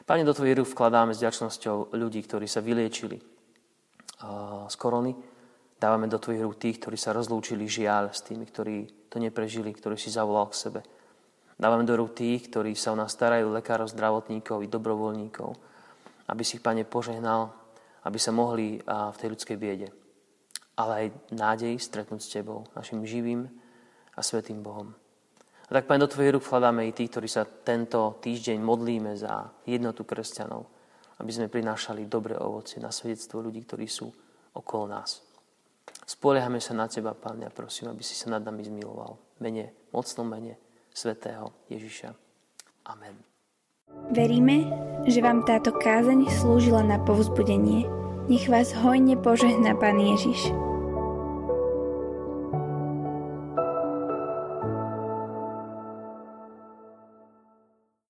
Pane, 0.06 0.22
do 0.22 0.32
Tvojej 0.32 0.56
vkladáme 0.62 1.12
s 1.12 1.20
vďačnosťou 1.20 1.92
ľudí, 1.92 2.24
ktorí 2.24 2.48
sa 2.48 2.64
vyliečili 2.64 3.20
z 4.66 4.76
korony, 4.78 5.12
Dávame 5.78 6.10
do 6.10 6.18
Tvojich 6.18 6.42
rúk 6.42 6.58
tých, 6.58 6.82
ktorí 6.82 6.98
sa 6.98 7.14
rozlúčili 7.14 7.70
žiaľ 7.70 8.10
s 8.10 8.26
tými, 8.26 8.50
ktorí 8.50 9.06
to 9.06 9.22
neprežili, 9.22 9.70
ktorí 9.70 9.94
si 9.94 10.10
zavolal 10.10 10.50
k 10.50 10.58
sebe. 10.58 10.80
Dávame 11.54 11.86
do 11.86 11.94
rúk 11.94 12.18
tých, 12.18 12.50
ktorí 12.50 12.74
sa 12.74 12.90
o 12.90 12.98
nás 12.98 13.14
starajú, 13.14 13.54
lekárov, 13.54 13.86
zdravotníkov 13.86 14.66
i 14.66 14.72
dobrovoľníkov, 14.72 15.50
aby 16.34 16.42
si 16.42 16.58
ich, 16.58 16.64
Pane, 16.66 16.82
požehnal, 16.82 17.54
aby 18.02 18.18
sa 18.18 18.34
mohli 18.34 18.82
v 18.82 19.16
tej 19.22 19.28
ľudskej 19.38 19.54
biede, 19.54 19.94
ale 20.78 20.92
aj 20.94 21.06
nádej 21.34 21.74
stretnúť 21.82 22.20
s 22.22 22.30
Tebou, 22.30 22.62
našim 22.78 23.02
živým 23.02 23.50
a 24.14 24.20
svetým 24.22 24.62
Bohom. 24.62 24.94
A 25.68 25.70
tak, 25.74 25.90
Pane, 25.90 26.00
do 26.00 26.08
Tvojich 26.08 26.32
rúk 26.32 26.46
vkladáme 26.46 26.86
i 26.86 26.94
tých, 26.94 27.10
ktorí 27.12 27.28
sa 27.28 27.44
tento 27.44 28.16
týždeň 28.22 28.62
modlíme 28.62 29.12
za 29.18 29.50
jednotu 29.66 30.06
kresťanov, 30.06 30.64
aby 31.18 31.30
sme 31.34 31.52
prinášali 31.52 32.06
dobré 32.08 32.38
ovocie 32.38 32.78
na 32.78 32.94
svedectvo 32.94 33.42
ľudí, 33.42 33.66
ktorí 33.66 33.84
sú 33.84 34.08
okolo 34.54 34.88
nás. 34.88 35.20
Spoliehame 36.08 36.62
sa 36.62 36.72
na 36.72 36.88
Teba, 36.88 37.12
Pán, 37.12 37.42
ja 37.42 37.52
prosím, 37.52 37.92
aby 37.92 38.00
si 38.00 38.16
sa 38.16 38.32
nad 38.32 38.40
nami 38.40 38.64
zmiloval. 38.64 39.18
Mene, 39.44 39.74
mocnom 39.92 40.24
mene, 40.24 40.56
svätého 40.88 41.52
Ježiša. 41.68 42.16
Amen. 42.88 43.18
Veríme, 44.08 44.72
že 45.04 45.20
vám 45.20 45.44
táto 45.44 45.76
kázeň 45.76 46.32
slúžila 46.32 46.80
na 46.80 46.96
povzbudenie. 47.02 47.84
Nech 48.28 48.48
vás 48.48 48.72
hojne 48.72 49.20
požehná 49.20 49.76
Pán 49.76 50.00
Ježiš. 50.00 50.67